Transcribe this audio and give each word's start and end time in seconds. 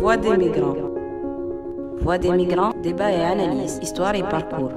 Voix 0.00 0.16
des 0.16 0.36
migrants. 0.36 0.76
Voix 2.00 2.18
des 2.18 2.30
migrants, 2.30 2.72
débat 2.82 3.12
et 3.12 3.22
analyse, 3.22 3.78
histoire 3.82 4.14
et 4.14 4.22
parcours. 4.22 4.72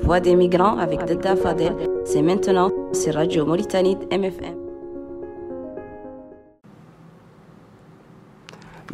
Voix 0.00 0.20
des 0.20 0.34
migrants 0.34 0.78
avec 0.78 1.04
Delta 1.04 1.36
Fadel, 1.36 1.74
c'est 2.04 2.22
maintenant 2.22 2.70
sur 2.92 3.14
Radio 3.14 3.44
Mauritanie 3.44 3.98
MFM. 4.10 4.61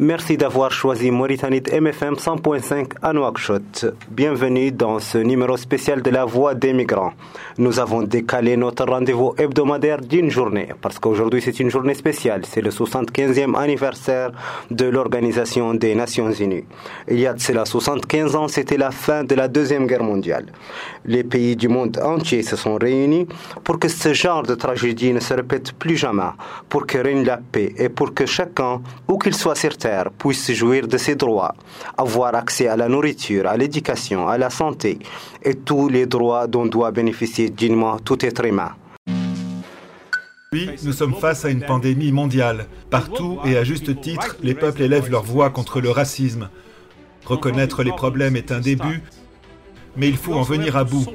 Merci 0.01 0.37
d'avoir 0.37 0.71
choisi 0.71 1.11
Mauritanie 1.11 1.61
MFM 1.61 2.13
100.5 2.13 2.91
à 3.01 3.11
Nouakchott. 3.11 3.85
Bienvenue 4.09 4.71
dans 4.71 4.99
ce 4.99 5.17
numéro 5.17 5.57
spécial 5.57 6.01
de 6.01 6.09
la 6.09 6.23
Voix 6.23 6.55
des 6.55 6.71
migrants. 6.71 7.11
Nous 7.57 7.81
avons 7.81 8.03
décalé 8.03 8.55
notre 8.55 8.85
rendez-vous 8.85 9.33
hebdomadaire 9.37 9.99
d'une 9.99 10.29
journée 10.29 10.69
parce 10.81 10.99
qu'aujourd'hui 10.99 11.41
c'est 11.41 11.59
une 11.59 11.69
journée 11.69 11.95
spéciale. 11.95 12.43
C'est 12.45 12.61
le 12.61 12.69
75e 12.69 13.57
anniversaire 13.57 14.31
de 14.71 14.85
l'Organisation 14.85 15.73
des 15.73 15.95
Nations 15.95 16.31
Unies. 16.31 16.63
Il 17.09 17.19
y 17.19 17.27
a 17.27 17.33
de 17.33 17.41
cela 17.41 17.65
75 17.65 18.37
ans, 18.37 18.47
c'était 18.47 18.77
la 18.77 18.91
fin 18.91 19.25
de 19.25 19.35
la 19.35 19.49
Deuxième 19.49 19.85
Guerre 19.85 20.03
mondiale. 20.03 20.45
Les 21.03 21.25
pays 21.25 21.57
du 21.57 21.67
monde 21.67 21.99
entier 22.01 22.41
se 22.43 22.55
sont 22.55 22.75
réunis 22.75 23.27
pour 23.65 23.77
que 23.77 23.89
ce 23.89 24.13
genre 24.13 24.43
de 24.43 24.55
tragédie 24.55 25.11
ne 25.11 25.19
se 25.19 25.33
répète 25.33 25.73
plus 25.73 25.97
jamais, 25.97 26.31
pour 26.69 26.87
que 26.87 26.99
règne 26.99 27.25
la 27.25 27.35
paix 27.35 27.73
et 27.77 27.89
pour 27.89 28.13
que 28.13 28.25
chacun, 28.25 28.81
où 29.09 29.17
qu'il 29.17 29.35
soit 29.35 29.55
sur 29.55 29.75
terre, 29.89 30.11
puisse 30.11 30.51
jouir 30.51 30.87
de 30.87 30.97
ses 30.97 31.15
droits, 31.15 31.55
avoir 31.97 32.35
accès 32.35 32.67
à 32.67 32.75
la 32.75 32.87
nourriture, 32.87 33.45
à 33.47 33.55
l'éducation, 33.61 34.27
à 34.27 34.37
la 34.37 34.49
santé 34.49 34.99
et 35.43 35.55
tous 35.55 35.89
les 35.89 36.05
droits 36.05 36.45
dont 36.47 36.67
doit 36.75 36.91
bénéficier 36.91 37.49
dignement 37.49 37.97
tout 38.07 38.19
être 38.29 38.45
humain. 38.45 38.71
Oui, 40.51 40.63
nous 40.83 40.93
sommes 40.93 41.15
face 41.25 41.45
à 41.45 41.49
une 41.49 41.63
pandémie 41.71 42.11
mondiale. 42.11 42.59
Partout 42.89 43.39
et 43.45 43.55
à 43.61 43.63
juste 43.63 44.01
titre, 44.01 44.35
les 44.41 44.55
peuples 44.55 44.81
élèvent 44.81 45.11
leur 45.11 45.23
voix 45.23 45.49
contre 45.51 45.79
le 45.79 45.91
racisme. 45.91 46.49
Reconnaître 47.25 47.83
les 47.83 47.91
problèmes 47.91 48.35
est 48.35 48.51
un 48.51 48.59
début, 48.59 49.01
mais 49.95 50.07
il 50.09 50.17
faut 50.17 50.33
en 50.33 50.41
venir 50.41 50.75
à 50.75 50.83
bout. 50.83 51.05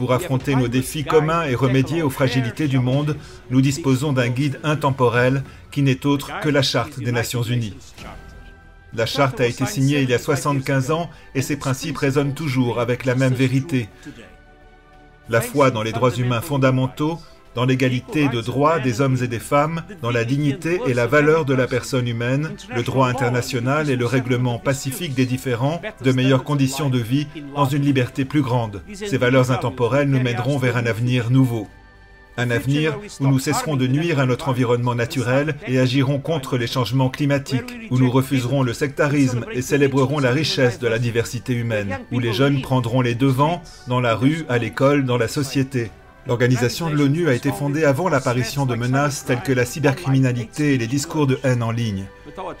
Pour 0.00 0.14
affronter 0.14 0.56
nos 0.56 0.66
défis 0.66 1.04
communs 1.04 1.44
et 1.44 1.54
remédier 1.54 2.00
aux 2.00 2.08
fragilités 2.08 2.68
du 2.68 2.78
monde, 2.78 3.18
nous 3.50 3.60
disposons 3.60 4.14
d'un 4.14 4.30
guide 4.30 4.58
intemporel 4.64 5.44
qui 5.70 5.82
n'est 5.82 6.06
autre 6.06 6.40
que 6.40 6.48
la 6.48 6.62
Charte 6.62 6.98
des 7.00 7.12
Nations 7.12 7.42
Unies. 7.42 7.76
La 8.94 9.04
charte 9.04 9.42
a 9.42 9.46
été 9.46 9.66
signée 9.66 10.00
il 10.00 10.08
y 10.08 10.14
a 10.14 10.18
75 10.18 10.90
ans 10.90 11.10
et 11.34 11.42
ses 11.42 11.56
principes 11.58 11.98
résonnent 11.98 12.32
toujours 12.32 12.80
avec 12.80 13.04
la 13.04 13.14
même 13.14 13.34
vérité. 13.34 13.90
La 15.28 15.42
foi 15.42 15.70
dans 15.70 15.82
les 15.82 15.92
droits 15.92 16.14
humains 16.14 16.40
fondamentaux, 16.40 17.20
dans 17.54 17.64
l'égalité 17.64 18.28
de 18.28 18.40
droits 18.40 18.78
des 18.78 19.00
hommes 19.00 19.16
et 19.22 19.28
des 19.28 19.38
femmes, 19.38 19.82
dans 20.02 20.10
la 20.10 20.24
dignité 20.24 20.80
et 20.86 20.94
la 20.94 21.06
valeur 21.06 21.44
de 21.44 21.54
la 21.54 21.66
personne 21.66 22.08
humaine, 22.08 22.52
le 22.74 22.82
droit 22.82 23.08
international 23.08 23.90
et 23.90 23.96
le 23.96 24.06
règlement 24.06 24.58
pacifique 24.58 25.14
des 25.14 25.26
différends, 25.26 25.80
de 26.02 26.12
meilleures 26.12 26.44
conditions 26.44 26.90
de 26.90 26.98
vie 26.98 27.26
dans 27.54 27.66
une 27.66 27.82
liberté 27.82 28.24
plus 28.24 28.42
grande. 28.42 28.82
Ces 28.92 29.18
valeurs 29.18 29.50
intemporelles 29.50 30.08
nous 30.08 30.22
mèneront 30.22 30.58
vers 30.58 30.76
un 30.76 30.86
avenir 30.86 31.30
nouveau. 31.30 31.68
Un 32.36 32.50
avenir 32.50 32.98
où 33.18 33.26
nous 33.26 33.38
cesserons 33.40 33.76
de 33.76 33.86
nuire 33.86 34.20
à 34.20 34.24
notre 34.24 34.48
environnement 34.48 34.94
naturel 34.94 35.56
et 35.66 35.78
agirons 35.78 36.20
contre 36.20 36.56
les 36.56 36.68
changements 36.68 37.10
climatiques, 37.10 37.90
où 37.90 37.98
nous 37.98 38.10
refuserons 38.10 38.62
le 38.62 38.72
sectarisme 38.72 39.44
et 39.52 39.60
célébrerons 39.60 40.20
la 40.20 40.30
richesse 40.30 40.78
de 40.78 40.86
la 40.86 40.98
diversité 40.98 41.52
humaine, 41.52 41.98
où 42.12 42.18
les 42.18 42.32
jeunes 42.32 42.62
prendront 42.62 43.00
les 43.02 43.16
devants 43.16 43.62
dans 43.88 44.00
la 44.00 44.14
rue, 44.14 44.46
à 44.48 44.56
l'école, 44.58 45.04
dans 45.04 45.18
la 45.18 45.28
société, 45.28 45.90
L'organisation 46.26 46.90
de 46.90 46.94
l'ONU 46.94 47.28
a 47.28 47.34
été 47.34 47.50
fondée 47.50 47.84
avant 47.84 48.08
l'apparition 48.08 48.66
de 48.66 48.74
menaces 48.74 49.24
telles 49.24 49.42
que 49.42 49.52
la 49.52 49.64
cybercriminalité 49.64 50.74
et 50.74 50.78
les 50.78 50.86
discours 50.86 51.26
de 51.26 51.40
haine 51.44 51.62
en 51.62 51.70
ligne. 51.70 52.04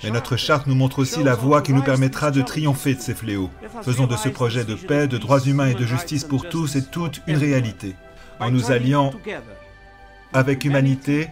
Mais 0.02 0.10
notre 0.10 0.36
charte 0.36 0.66
nous 0.66 0.74
montre 0.74 0.98
aussi 0.98 1.22
la 1.22 1.34
voie 1.34 1.62
qui 1.62 1.72
nous 1.72 1.82
permettra 1.82 2.30
de 2.30 2.42
triompher 2.42 2.94
de 2.94 3.00
ces 3.00 3.14
fléaux. 3.14 3.50
Faisons 3.82 4.06
de 4.06 4.16
ce 4.16 4.28
projet 4.28 4.64
de 4.64 4.74
paix, 4.74 5.06
de 5.06 5.18
droits 5.18 5.40
humains 5.40 5.68
et 5.68 5.74
de 5.74 5.86
justice 5.86 6.24
pour 6.24 6.48
tous 6.48 6.76
et 6.76 6.84
toutes 6.84 7.22
une 7.26 7.36
réalité, 7.36 7.94
en 8.40 8.50
nous 8.50 8.70
alliant 8.72 9.12
avec 10.32 10.64
humanité, 10.64 11.28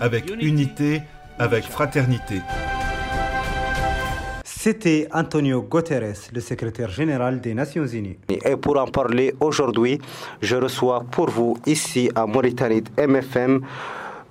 avec 0.00 0.32
unité, 0.40 1.02
avec 1.38 1.64
fraternité. 1.64 2.40
C'était 4.68 5.08
Antonio 5.14 5.62
Guterres, 5.62 6.28
le 6.30 6.42
secrétaire 6.42 6.90
général 6.90 7.40
des 7.40 7.54
Nations 7.54 7.86
Unies. 7.86 8.18
Et 8.28 8.54
pour 8.56 8.78
en 8.78 8.84
parler 8.84 9.34
aujourd'hui, 9.40 9.98
je 10.42 10.56
reçois 10.56 11.06
pour 11.10 11.30
vous 11.30 11.56
ici 11.64 12.10
à 12.14 12.26
Mauritanie 12.26 12.84
MFM 12.98 13.62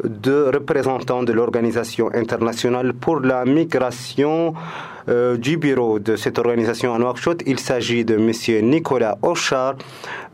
deux 0.04 0.52
représentants 0.54 1.24
de 1.24 1.34
l'Organisation 1.34 2.12
internationale 2.14 2.94
pour 2.94 3.20
la 3.20 3.46
migration 3.46 4.54
euh, 5.10 5.38
du 5.38 5.56
bureau 5.56 6.00
de 6.00 6.18
cette 6.18 6.38
organisation 6.38 6.94
à 6.94 7.00
Nouakchott. 7.00 7.42
Il 7.46 7.60
s'agit 7.60 8.04
de 8.04 8.16
M. 8.16 8.32
Nicolas 8.70 9.18
Ochar, 9.22 9.76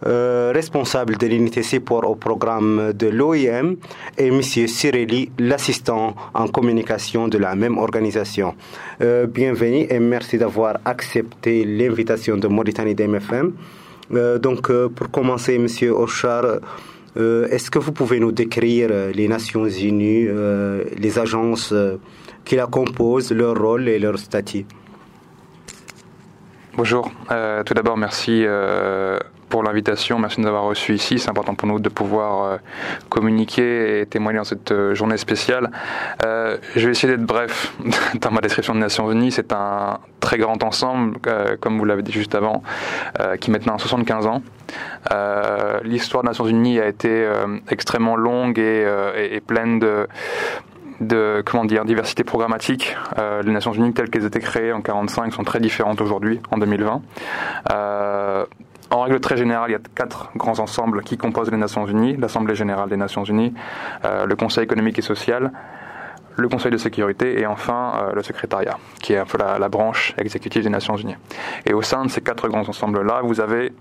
euh, 0.08 0.52
responsable 0.54 1.18
de 1.18 1.28
l'unité 1.28 1.62
support 1.62 2.10
au 2.10 2.16
programme 2.16 2.92
de 2.94 3.08
l'OIM, 3.08 3.76
et 4.18 4.28
M. 4.28 4.42
Cirelli, 4.42 5.30
l'assistant 5.38 6.16
en 6.34 6.48
communication 6.48 7.28
de 7.28 7.38
la 7.38 7.54
même 7.54 7.78
organisation. 7.78 8.56
Euh, 9.02 9.28
bienvenue 9.28 9.86
et 9.92 10.00
merci 10.00 10.40
d'avoir 10.40 10.80
accepté 10.86 11.66
l'invitation 11.66 12.38
de 12.38 12.48
Mauritanie 12.48 12.96
DMFM. 12.96 13.54
donc, 14.42 14.72
pour 14.96 15.12
commencer, 15.12 15.56
M. 15.56 15.68
Ochar, 15.92 16.46
est-ce 17.16 17.70
que 17.70 17.80
vous 17.80 17.92
pouvez 17.92 18.20
nous 18.20 18.32
décrire 18.32 18.90
les 19.14 19.28
Nations 19.28 19.68
Unies, 19.68 20.28
les 20.98 21.20
agences 21.20 21.74
qui 22.46 22.56
la 22.56 22.68
composent, 22.68 23.32
leur 23.32 23.58
rôle 23.58 23.88
et 23.88 24.00
leur 24.00 24.18
statut 24.20 24.66
Bonjour. 26.76 27.12
Euh, 27.30 27.62
tout 27.64 27.76
d'abord, 27.76 27.98
merci 27.98 28.44
euh, 28.48 29.20
pour 29.48 29.62
l'invitation. 29.62 30.18
Merci 30.18 30.38
de 30.38 30.42
nous 30.42 30.48
avoir 30.48 30.64
reçus 30.64 30.96
ici. 30.96 31.20
C'est 31.20 31.30
important 31.30 31.54
pour 31.54 31.68
nous 31.68 31.80
de 31.80 31.88
pouvoir 31.88 32.46
euh, 32.46 32.58
communiquer 33.10 34.00
et 34.00 34.08
témoigner 34.08 34.40
dans 34.40 34.44
cette 34.44 34.74
journée 34.94 35.18
spéciale. 35.18 35.70
je 36.24 36.84
vais 36.84 36.90
essayer 36.90 37.16
d'être 37.16 37.28
bref 37.28 37.72
dans 38.22 38.32
ma 38.32 38.42
description 38.42 38.74
des 38.74 38.80
Nations 38.80 39.12
Unies. 39.12 39.32
C'est 39.32 39.54
un 39.54 40.00
très 40.20 40.40
grand 40.40 40.64
ensemble, 40.64 41.20
comme 41.60 41.78
vous 41.78 41.86
l'avez 41.86 42.02
dit 42.02 42.12
juste 42.12 42.34
avant, 42.34 42.64
qui 43.40 43.52
maintenant 43.52 43.76
a 43.76 43.78
75 43.78 44.26
ans. 44.26 44.42
L'histoire 45.84 46.24
des 46.24 46.30
Nations 46.30 46.48
Unies 46.48 46.80
a 46.80 46.88
été 46.88 47.30
extrêmement 47.70 48.16
longue 48.16 48.58
et, 48.58 48.84
et 49.30 49.42
pleine 49.42 49.78
de 49.78 50.08
de 51.00 51.44
comment 51.46 51.66
dire 51.66 51.86
diversité 51.86 52.24
programmatique. 52.24 52.96
Euh, 53.18 53.42
les 53.42 53.52
Nations 53.52 53.74
Unies 53.74 53.94
telles 53.94 54.10
qu'elles 54.10 54.26
étaient 54.26 54.40
créées 54.40 54.72
en 54.72 54.78
1945 54.80 55.34
sont 55.34 55.44
très 55.44 55.60
différentes 55.60 56.02
aujourd'hui 56.02 56.40
en 56.52 56.58
2020. 56.58 57.02
Euh, 57.72 58.46
en 58.92 59.02
règle 59.02 59.20
très 59.20 59.38
générale, 59.38 59.70
il 59.70 59.74
y 59.74 59.76
a 59.76 59.80
quatre 59.96 60.32
grands 60.36 60.60
ensembles 60.60 61.04
qui 61.04 61.18
composent 61.18 61.52
les 61.52 61.58
Nations 61.58 61.86
Unies 61.86 62.16
l'Assemblée 62.18 62.56
générale 62.56 62.90
des 62.90 62.98
Nations 62.98 63.24
Unies, 63.24 63.54
euh, 64.06 64.26
le 64.26 64.36
Conseil 64.36 64.64
économique 64.64 65.00
et 65.00 65.02
social, 65.02 65.52
le 66.36 66.48
Conseil 66.48 66.72
de 66.72 66.78
sécurité 66.78 67.40
et 67.40 67.46
enfin 67.46 68.10
le 68.16 68.24
secrétariat, 68.24 68.78
qui 69.02 69.14
est 69.14 69.20
un 69.20 69.26
peu 69.26 69.38
la, 69.38 69.70
branche 69.70 70.16
exécutive 70.18 70.64
des 70.64 70.70
Nations 70.70 70.98
Unies. 70.98 71.16
Et 71.68 71.74
au 71.74 71.84
sein 71.84 72.06
de 72.06 72.10
ces 72.10 72.22
quatre 72.22 72.48
grands 72.48 72.68
ensembles-là, 72.68 73.22
vous 73.24 73.40
avez 73.40 73.72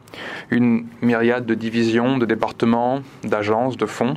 une 0.50 0.86
myriade 1.00 1.46
de 1.46 1.54
divisions, 1.54 2.18
de 2.18 2.26
départements, 2.26 3.00
d'agences, 3.24 3.78
de 3.78 3.86
fonds 3.86 4.16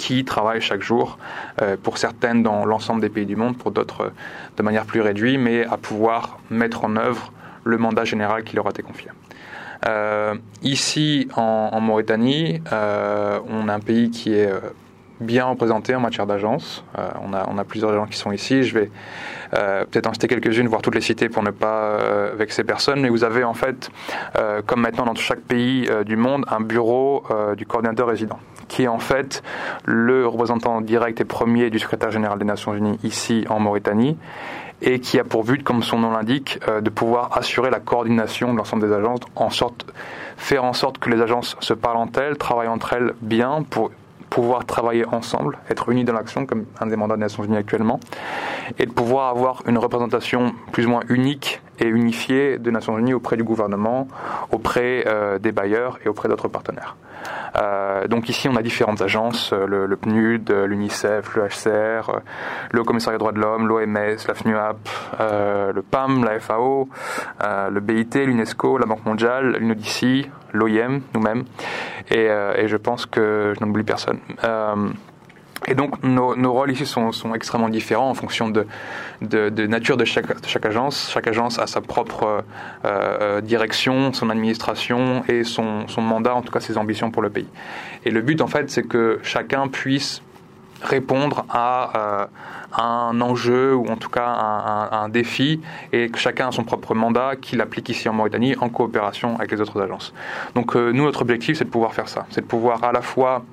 qui 0.00 0.24
travaillent 0.24 0.62
chaque 0.62 0.80
jour, 0.80 1.18
euh, 1.60 1.76
pour 1.80 1.98
certaines 1.98 2.42
dans 2.42 2.64
l'ensemble 2.64 3.02
des 3.02 3.10
pays 3.10 3.26
du 3.26 3.36
monde, 3.36 3.58
pour 3.58 3.70
d'autres 3.70 4.04
euh, 4.04 4.10
de 4.56 4.62
manière 4.62 4.86
plus 4.86 5.02
réduite, 5.02 5.38
mais 5.38 5.66
à 5.66 5.76
pouvoir 5.76 6.38
mettre 6.48 6.86
en 6.86 6.96
œuvre 6.96 7.30
le 7.64 7.76
mandat 7.76 8.06
général 8.06 8.42
qui 8.42 8.56
leur 8.56 8.66
a 8.66 8.70
été 8.70 8.82
confié. 8.82 9.10
Euh, 9.86 10.34
ici, 10.62 11.28
en, 11.36 11.78
Mauritanie, 11.82 12.62
on 12.70 13.68
a 13.68 13.74
un 13.74 13.80
pays 13.80 14.10
qui 14.10 14.32
est 14.32 14.50
bien 15.20 15.44
représenté 15.44 15.94
en 15.94 16.00
matière 16.00 16.26
d'agence. 16.26 16.82
on, 16.96 17.58
a, 17.58 17.64
plusieurs 17.64 17.92
gens 17.94 18.06
qui 18.06 18.16
sont 18.16 18.32
ici. 18.32 18.62
Je 18.62 18.78
vais 18.78 18.90
peut-être 19.50 20.06
en 20.06 20.14
citer 20.14 20.28
quelques-unes, 20.28 20.68
voire 20.68 20.82
toutes 20.82 20.94
les 20.94 21.00
citer 21.02 21.28
pour 21.28 21.42
ne 21.42 21.50
pas 21.50 21.98
vexer 22.34 22.64
personne. 22.64 23.00
Mais 23.00 23.08
vous 23.10 23.24
avez 23.24 23.44
en 23.44 23.54
fait, 23.54 23.90
comme 24.66 24.80
maintenant 24.80 25.04
dans 25.04 25.14
chaque 25.14 25.40
pays 25.40 25.88
du 26.04 26.16
monde, 26.16 26.44
un 26.48 26.60
bureau 26.60 27.24
du 27.56 27.64
coordinateur 27.64 28.08
résident 28.08 28.38
qui 28.70 28.84
est 28.84 28.88
en 28.88 29.00
fait 29.00 29.42
le 29.84 30.26
représentant 30.26 30.80
direct 30.80 31.20
et 31.20 31.24
premier 31.24 31.68
du 31.68 31.78
secrétaire 31.78 32.10
général 32.10 32.38
des 32.38 32.44
Nations 32.44 32.72
Unies 32.72 32.98
ici 33.02 33.44
en 33.50 33.58
Mauritanie 33.58 34.16
et 34.80 35.00
qui 35.00 35.18
a 35.18 35.24
pour 35.24 35.44
but, 35.44 35.62
comme 35.62 35.82
son 35.82 35.98
nom 35.98 36.10
l'indique, 36.12 36.58
euh, 36.68 36.80
de 36.80 36.88
pouvoir 36.88 37.36
assurer 37.36 37.68
la 37.68 37.80
coordination 37.80 38.52
de 38.52 38.58
l'ensemble 38.58 38.88
des 38.88 38.94
agences, 38.94 39.20
faire 40.38 40.64
en 40.64 40.72
sorte 40.72 40.98
que 40.98 41.10
les 41.10 41.20
agences 41.20 41.56
se 41.60 41.74
parlent 41.74 41.98
entre 41.98 42.20
elles, 42.22 42.38
travaillent 42.38 42.68
entre 42.68 42.94
elles 42.94 43.12
bien 43.20 43.62
pour 43.68 43.90
pouvoir 44.30 44.64
travailler 44.64 45.04
ensemble, 45.06 45.58
être 45.68 45.90
unis 45.90 46.04
dans 46.04 46.12
l'action, 46.12 46.46
comme 46.46 46.64
un 46.80 46.86
des 46.86 46.96
mandats 46.96 47.16
des 47.16 47.20
Nations 47.20 47.42
Unies 47.42 47.56
actuellement, 47.56 47.98
et 48.78 48.86
de 48.86 48.92
pouvoir 48.92 49.28
avoir 49.28 49.62
une 49.66 49.76
représentation 49.76 50.54
plus 50.72 50.86
ou 50.86 50.90
moins 50.90 51.02
unique 51.08 51.60
et 51.80 51.86
unifiée 51.86 52.58
des 52.58 52.70
Nations 52.70 52.98
Unies 52.98 53.14
auprès 53.14 53.36
du 53.36 53.44
gouvernement, 53.44 54.06
auprès 54.52 55.04
des 55.40 55.52
bailleurs 55.52 55.98
et 56.04 56.08
auprès 56.08 56.28
d'autres 56.28 56.48
partenaires. 56.48 56.96
Euh, 57.56 58.06
donc 58.06 58.28
ici, 58.28 58.48
on 58.48 58.56
a 58.56 58.62
différentes 58.62 59.02
agences, 59.02 59.52
euh, 59.52 59.66
le, 59.66 59.96
PNUD, 59.96 60.50
l'UNICEF, 60.50 61.34
le 61.36 61.48
HCR, 61.48 62.20
le 62.70 62.84
Commissariat 62.84 63.18
des 63.18 63.20
droits 63.20 63.32
de 63.32 63.40
l'homme, 63.40 63.66
l'OMS, 63.66 63.96
la 63.96 64.34
FNUAP, 64.34 64.88
euh, 65.20 65.72
le 65.72 65.82
PAM, 65.82 66.24
la 66.24 66.38
FAO, 66.38 66.88
le 67.42 67.80
BIT, 67.80 68.14
l'UNESCO, 68.14 68.78
la 68.78 68.86
Banque 68.86 69.04
mondiale, 69.04 69.56
l'UNODC, 69.58 70.30
l'OIM, 70.52 71.00
nous-mêmes, 71.14 71.44
et, 72.10 72.26
et, 72.26 72.68
je 72.68 72.76
pense 72.76 73.06
que 73.06 73.54
je 73.58 73.64
n'oublie 73.64 73.84
personne. 73.84 74.18
Et 75.66 75.74
donc 75.74 76.02
nos, 76.02 76.34
nos, 76.36 76.52
rôles 76.52 76.72
ici 76.72 76.86
sont, 76.86 77.12
sont, 77.12 77.34
extrêmement 77.34 77.68
différents 77.68 78.10
en 78.10 78.14
fonction 78.14 78.48
de, 78.48 78.66
de, 79.20 79.66
nature 79.66 79.96
de 79.96 80.04
chaque, 80.04 80.40
de 80.40 80.46
chaque, 80.46 80.64
agence. 80.64 81.10
Chaque 81.12 81.26
agence 81.26 81.58
a 81.58 81.66
sa 81.66 81.80
propre 81.80 82.24
euh, 82.24 82.40
euh, 82.84 83.40
direction, 83.40 84.12
son 84.12 84.30
administration 84.30 85.22
et 85.28 85.44
son, 85.44 85.86
son, 85.86 86.00
mandat, 86.00 86.34
en 86.34 86.42
tout 86.42 86.52
cas 86.52 86.60
ses 86.60 86.78
ambitions 86.78 87.10
pour 87.10 87.22
le 87.22 87.30
pays. 87.30 87.48
Et 88.04 88.10
le 88.10 88.22
but 88.22 88.40
en 88.40 88.46
fait, 88.46 88.70
c'est 88.70 88.84
que 88.84 89.20
chacun 89.22 89.68
puisse 89.68 90.22
répondre 90.82 91.44
à, 91.48 91.92
euh, 91.96 92.26
un 92.80 93.20
enjeu 93.20 93.74
ou 93.74 93.86
en 93.88 93.96
tout 93.96 94.08
cas 94.08 94.26
un, 94.26 95.08
défi 95.08 95.60
et 95.92 96.08
que 96.08 96.18
chacun 96.18 96.48
a 96.48 96.52
son 96.52 96.62
propre 96.62 96.94
mandat 96.94 97.34
qu'il 97.40 97.60
applique 97.60 97.88
ici 97.88 98.08
en 98.08 98.12
Mauritanie 98.12 98.54
en 98.60 98.68
coopération 98.68 99.34
avec 99.36 99.50
les 99.50 99.60
autres 99.60 99.80
agences. 99.80 100.14
Donc 100.54 100.76
euh, 100.76 100.92
nous, 100.92 101.04
notre 101.04 101.22
objectif, 101.22 101.58
c'est 101.58 101.64
de 101.64 101.70
pouvoir 101.70 101.94
faire 101.94 102.08
ça. 102.08 102.26
C'est 102.30 102.42
de 102.42 102.46
pouvoir 102.46 102.84
à 102.84 102.92
la 102.92 103.02
fois 103.02 103.44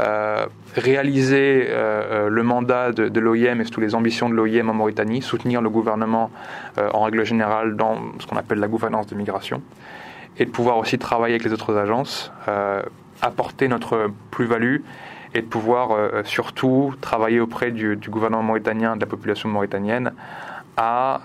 euh, 0.00 0.46
réaliser 0.76 1.68
le 1.70 2.42
mandat 2.42 2.92
de 2.92 3.20
l'OIM 3.20 3.60
et 3.60 3.64
surtout 3.64 3.80
les 3.80 3.94
ambitions 3.94 4.28
de 4.28 4.34
l'OIM 4.34 4.68
en 4.68 4.74
Mauritanie, 4.74 5.22
soutenir 5.22 5.62
le 5.62 5.70
gouvernement 5.70 6.30
en 6.76 7.02
règle 7.02 7.24
générale 7.24 7.74
dans 7.74 7.96
ce 8.20 8.26
qu'on 8.26 8.36
appelle 8.36 8.58
la 8.58 8.68
gouvernance 8.68 9.06
de 9.06 9.14
migration, 9.16 9.62
et 10.38 10.44
de 10.44 10.50
pouvoir 10.50 10.76
aussi 10.78 10.98
travailler 10.98 11.34
avec 11.34 11.44
les 11.44 11.52
autres 11.52 11.76
agences, 11.76 12.30
apporter 13.22 13.66
notre 13.66 14.10
plus-value 14.30 14.82
et 15.34 15.42
de 15.42 15.46
pouvoir 15.46 16.24
surtout 16.24 16.94
travailler 17.00 17.40
auprès 17.40 17.70
du, 17.70 17.98
gouvernement 18.08 18.42
mauritanien, 18.42 18.96
de 18.96 19.00
la 19.00 19.06
population 19.06 19.48
mauritanienne, 19.48 20.12
à, 20.76 21.20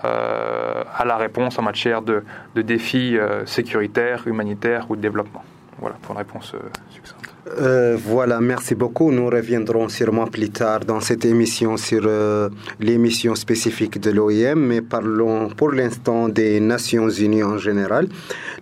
à 0.96 1.04
la 1.04 1.16
réponse 1.16 1.58
en 1.58 1.62
matière 1.62 2.02
de, 2.02 2.24
de 2.54 2.62
défis 2.62 3.16
sécuritaires, 3.46 4.26
humanitaires 4.26 4.86
ou 4.90 4.96
de 4.96 5.00
développement. 5.00 5.44
Voilà 5.78 5.96
pour 6.02 6.12
une 6.12 6.18
réponse 6.18 6.54
succincte. 6.90 7.23
Euh, 7.46 7.96
voilà, 8.02 8.40
merci 8.40 8.74
beaucoup. 8.74 9.12
Nous 9.12 9.26
reviendrons 9.26 9.88
sûrement 9.90 10.26
plus 10.26 10.48
tard 10.48 10.80
dans 10.80 11.00
cette 11.00 11.26
émission 11.26 11.76
sur 11.76 12.02
euh, 12.06 12.48
l'émission 12.80 13.34
spécifique 13.34 14.00
de 14.00 14.10
l'OIM, 14.10 14.54
mais 14.54 14.80
parlons 14.80 15.50
pour 15.50 15.72
l'instant 15.72 16.28
des 16.30 16.58
Nations 16.60 17.10
Unies 17.10 17.42
en 17.42 17.58
général. 17.58 18.08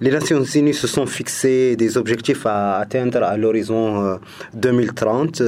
Les 0.00 0.10
Nations 0.10 0.42
Unies 0.42 0.74
se 0.74 0.88
sont 0.88 1.06
fixés 1.06 1.76
des 1.76 1.96
objectifs 1.96 2.44
à 2.44 2.78
atteindre 2.78 3.22
à 3.22 3.36
l'horizon 3.36 4.18
2030, 4.54 5.42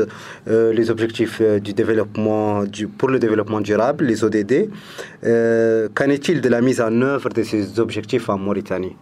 euh, 0.46 0.72
les 0.72 0.90
objectifs 0.90 1.42
du 1.42 1.72
développement 1.72 2.62
pour 2.96 3.08
le 3.08 3.18
développement 3.18 3.60
durable, 3.60 4.04
les 4.04 4.22
ODD. 4.22 4.68
Qu'en 5.22 6.08
est-il 6.08 6.40
de 6.40 6.48
la 6.48 6.60
mise 6.60 6.80
en 6.80 7.02
œuvre 7.02 7.30
de 7.30 7.42
ces 7.42 7.80
objectifs 7.80 8.28
en 8.28 8.38
Mauritanie? 8.38 8.96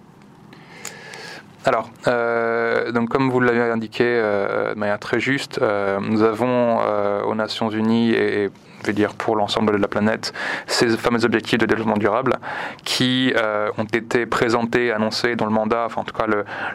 Alors, 1.65 1.91
euh, 2.09 2.91
donc 2.91 3.09
comme 3.09 3.31
vous 3.31 3.39
l'avez 3.39 3.61
indiqué 3.61 4.05
euh, 4.05 4.75
de 4.75 4.79
manière 4.79 4.99
très 4.99 5.21
juste, 5.21 5.61
euh, 5.63 6.01
nous 6.01 6.23
avons 6.23 6.81
euh, 6.81 7.23
aux 7.23 7.37
Nations 7.37 7.71
Unies 7.71 8.11
et, 8.11 8.51
je 8.81 8.87
vais 8.89 8.93
dire 8.93 9.15
pour 9.15 9.37
l'ensemble 9.37 9.75
de 9.75 9.77
la 9.77 9.87
planète, 9.87 10.33
ces 10.67 10.89
fameux 10.97 11.25
objectifs 11.25 11.59
de 11.59 11.67
développement 11.67 11.99
durable 11.99 12.41
qui 12.83 13.33
ont 13.79 13.85
été 13.85 14.27
présentés, 14.27 14.91
annoncés 14.91 15.37
dans 15.37 15.47
le 15.47 15.53
mandat, 15.53 15.85
enfin 15.87 16.01
en 16.01 16.05
tout 16.05 16.17
cas 16.17 16.27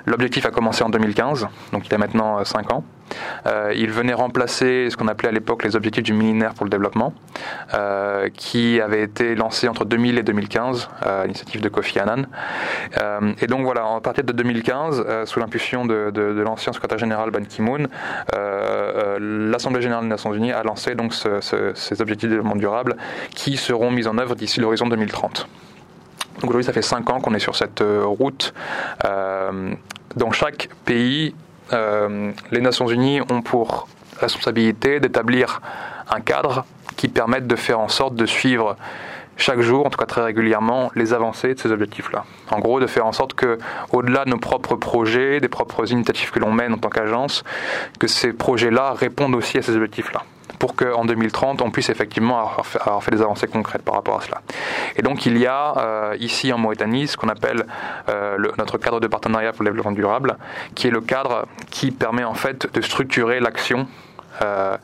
l'objectif 0.05 0.45
a 0.45 0.51
commencé 0.51 0.85
en 0.85 0.89
2015, 0.89 1.49
donc 1.73 1.85
il 1.85 1.91
y 1.91 1.95
a 1.95 1.97
maintenant 1.97 2.45
5 2.45 2.71
ans. 2.71 2.85
Euh, 3.45 3.73
il 3.75 3.91
venait 3.91 4.13
remplacer 4.13 4.89
ce 4.89 4.97
qu'on 4.97 5.07
appelait 5.07 5.29
à 5.29 5.31
l'époque 5.31 5.63
les 5.63 5.75
objectifs 5.75 6.03
du 6.03 6.13
millénaire 6.13 6.53
pour 6.53 6.65
le 6.65 6.69
développement, 6.69 7.13
euh, 7.73 8.29
qui 8.33 8.81
avait 8.81 9.01
été 9.01 9.35
lancé 9.35 9.67
entre 9.67 9.85
2000 9.85 10.17
et 10.17 10.23
2015 10.23 10.89
à 11.01 11.23
l'initiative 11.23 11.61
de 11.61 11.69
Kofi 11.69 11.99
Annan. 11.99 12.27
Euh, 13.01 13.33
et 13.41 13.47
donc 13.47 13.63
voilà, 13.63 13.95
à 13.95 14.01
partir 14.01 14.23
de 14.23 14.33
2015, 14.33 15.03
euh, 15.07 15.25
sous 15.25 15.39
l'impulsion 15.39 15.85
de, 15.85 16.11
de, 16.11 16.33
de 16.33 16.41
l'ancien 16.41 16.73
secrétaire 16.73 16.97
général 16.97 17.31
Ban 17.31 17.43
Ki-moon, 17.43 17.87
euh, 18.35 19.17
l'Assemblée 19.51 19.81
générale 19.81 20.03
des 20.03 20.09
Nations 20.09 20.33
Unies 20.33 20.51
a 20.51 20.63
lancé 20.63 20.95
donc 20.95 21.13
ce, 21.13 21.41
ce, 21.41 21.71
ces 21.75 22.01
objectifs 22.01 22.29
de 22.29 22.35
développement 22.35 22.55
durable 22.55 22.97
qui 23.33 23.57
seront 23.57 23.91
mis 23.91 24.07
en 24.07 24.17
œuvre 24.17 24.35
d'ici 24.35 24.59
l'horizon 24.59 24.87
2030. 24.87 25.47
Donc 26.41 26.49
aujourd'hui, 26.49 26.65
ça 26.65 26.73
fait 26.73 26.83
5 26.83 27.09
ans 27.09 27.19
qu'on 27.19 27.33
est 27.33 27.39
sur 27.39 27.55
cette 27.55 27.83
route. 27.83 28.53
dans 29.03 30.31
chaque 30.31 30.69
pays, 30.85 31.33
euh, 31.73 32.31
les 32.51 32.61
Nations 32.61 32.87
Unies 32.87 33.21
ont 33.29 33.41
pour 33.41 33.87
responsabilité 34.19 34.99
d'établir 34.99 35.61
un 36.09 36.21
cadre 36.21 36.65
qui 36.95 37.07
permette 37.07 37.47
de 37.47 37.55
faire 37.55 37.79
en 37.79 37.87
sorte 37.87 38.15
de 38.15 38.25
suivre 38.25 38.75
chaque 39.37 39.61
jour, 39.61 39.85
en 39.85 39.89
tout 39.89 39.99
cas 39.99 40.07
très 40.07 40.23
régulièrement, 40.23 40.91
les 40.95 41.13
avancées 41.13 41.53
de 41.53 41.59
ces 41.59 41.71
objectifs-là. 41.71 42.25
En 42.49 42.59
gros, 42.59 42.79
de 42.79 42.87
faire 42.87 43.05
en 43.05 43.11
sorte 43.11 43.35
que, 43.35 43.59
au-delà 43.91 44.25
de 44.25 44.31
nos 44.31 44.39
propres 44.39 44.75
projets, 44.75 45.39
des 45.39 45.47
propres 45.47 45.91
initiatives 45.91 46.31
que 46.31 46.39
l'on 46.39 46.51
mène 46.51 46.73
en 46.73 46.77
tant 46.77 46.89
qu'agence, 46.89 47.43
que 47.99 48.07
ces 48.07 48.33
projets-là 48.33 48.93
répondent 48.93 49.35
aussi 49.35 49.59
à 49.59 49.61
ces 49.61 49.75
objectifs-là 49.75 50.23
pour 50.59 50.75
qu'en 50.75 51.05
2030, 51.05 51.61
on 51.61 51.71
puisse 51.71 51.89
effectivement 51.89 52.39
avoir 52.39 53.03
fait, 53.03 53.11
des 53.11 53.21
avancées 53.21 53.47
concrètes 53.47 53.83
par 53.83 53.95
rapport 53.95 54.19
à 54.19 54.21
cela. 54.21 54.41
Et 54.95 55.01
donc, 55.01 55.25
il 55.25 55.37
y 55.37 55.45
a 55.45 55.77
euh, 55.77 56.17
ici 56.19 56.51
en 56.51 56.57
Mauritanie 56.57 57.07
ce 57.07 57.17
qu'on 57.17 57.29
appelle 57.29 57.65
euh, 58.09 58.37
notre 58.57 58.77
cadre 58.77 58.99
de 58.99 59.07
partenariat 59.07 59.53
pour 59.53 59.63
le 59.63 59.69
développement 59.69 59.91
durable, 59.91 60.37
qui 60.75 60.87
est 60.87 60.91
le 60.91 61.01
cadre 61.01 61.47
qui 61.69 61.91
permet 61.91 62.23
en 62.23 62.33
fait 62.33 62.73
de 62.73 62.81
structurer 62.81 63.39
l'action 63.39 63.87
euh, 64.41 64.77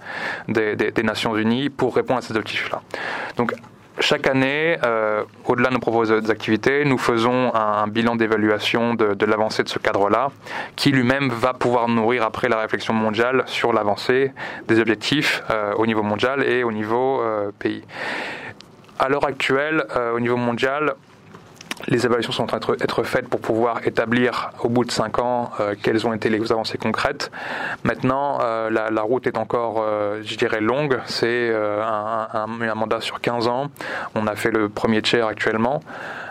des, 0.48 0.76
des, 0.76 0.92
des, 0.92 1.04
Nations 1.04 1.36
Unies 1.38 1.70
pour 1.70 1.96
répondre 1.96 2.20
à 2.20 2.22
ces 2.22 2.36
objectifs-là. 2.36 2.82
Donc, 3.38 3.54
chaque 4.00 4.28
année, 4.28 4.78
euh, 4.84 5.24
au-delà 5.46 5.70
de 5.70 5.76
nos 5.76 5.80
propres 5.80 6.30
activités, 6.32 6.84
nous 6.84 6.98
faisons 6.98 7.54
un, 7.54 7.88
bilan 7.88 8.16
d'évaluation 8.16 8.96
de, 8.96 9.26
l'avancée 9.26 9.64
de 9.64 9.70
ce 9.70 9.78
cadre-là, 9.78 10.32
qui 10.76 10.92
lui-même 10.92 11.30
va 11.30 11.54
pouvoir 11.54 11.88
nourrir 11.88 12.24
après 12.24 12.50
la 12.50 12.58
réflexion 12.58 12.94
mondiale 12.94 13.44
sur 13.46 13.72
l'avancée 13.72 14.32
des 14.68 14.80
objectifs 14.80 15.44
euh, 15.52 15.74
au 15.76 15.86
niveau 15.86 16.02
mondial 16.02 16.44
et 16.44 16.64
au 16.64 16.72
niveau 16.72 17.22
euh, 17.22 17.52
pays. 17.60 17.84
À 19.00 19.10
l'heure 19.10 19.26
actuelle, 19.26 19.86
au 20.16 20.20
niveau 20.20 20.38
mondial, 20.38 20.94
les 21.88 22.06
évaluations 22.06 22.32
sont 22.32 22.44
en 22.44 22.60
train 22.60 22.76
d'être 22.76 23.04
faites 23.04 23.28
pour 23.28 23.42
pouvoir 23.42 23.86
établir 23.86 24.52
au 24.64 24.70
bout 24.70 24.86
de 24.86 24.92
cinq 24.92 25.20
ans 25.20 25.52
euh, 25.60 25.76
quelles 25.82 26.08
ont 26.08 26.14
été 26.14 26.30
les 26.30 26.52
avancées 26.52 26.78
concrètes. 26.78 27.32
Maintenant, 27.84 28.40
euh, 28.42 28.70
la, 28.70 28.90
la, 28.90 29.02
route 29.02 29.28
est 29.28 29.38
encore, 29.38 29.82
euh, 29.82 30.22
je 30.24 30.38
dirais, 30.38 30.62
longue. 30.62 31.00
C'est 31.06 31.26
euh, 31.28 31.84
un, 31.84 32.28
un, 32.34 32.62
un, 32.62 32.76
mandat 32.76 33.02
sur 33.02 33.20
15 33.22 33.48
ans. 33.48 33.70
On 34.16 34.28
a 34.28 34.36
fait 34.36 34.52
le 34.52 34.70
premier 34.70 35.04
chair 35.04 35.28
actuellement. 35.28 35.82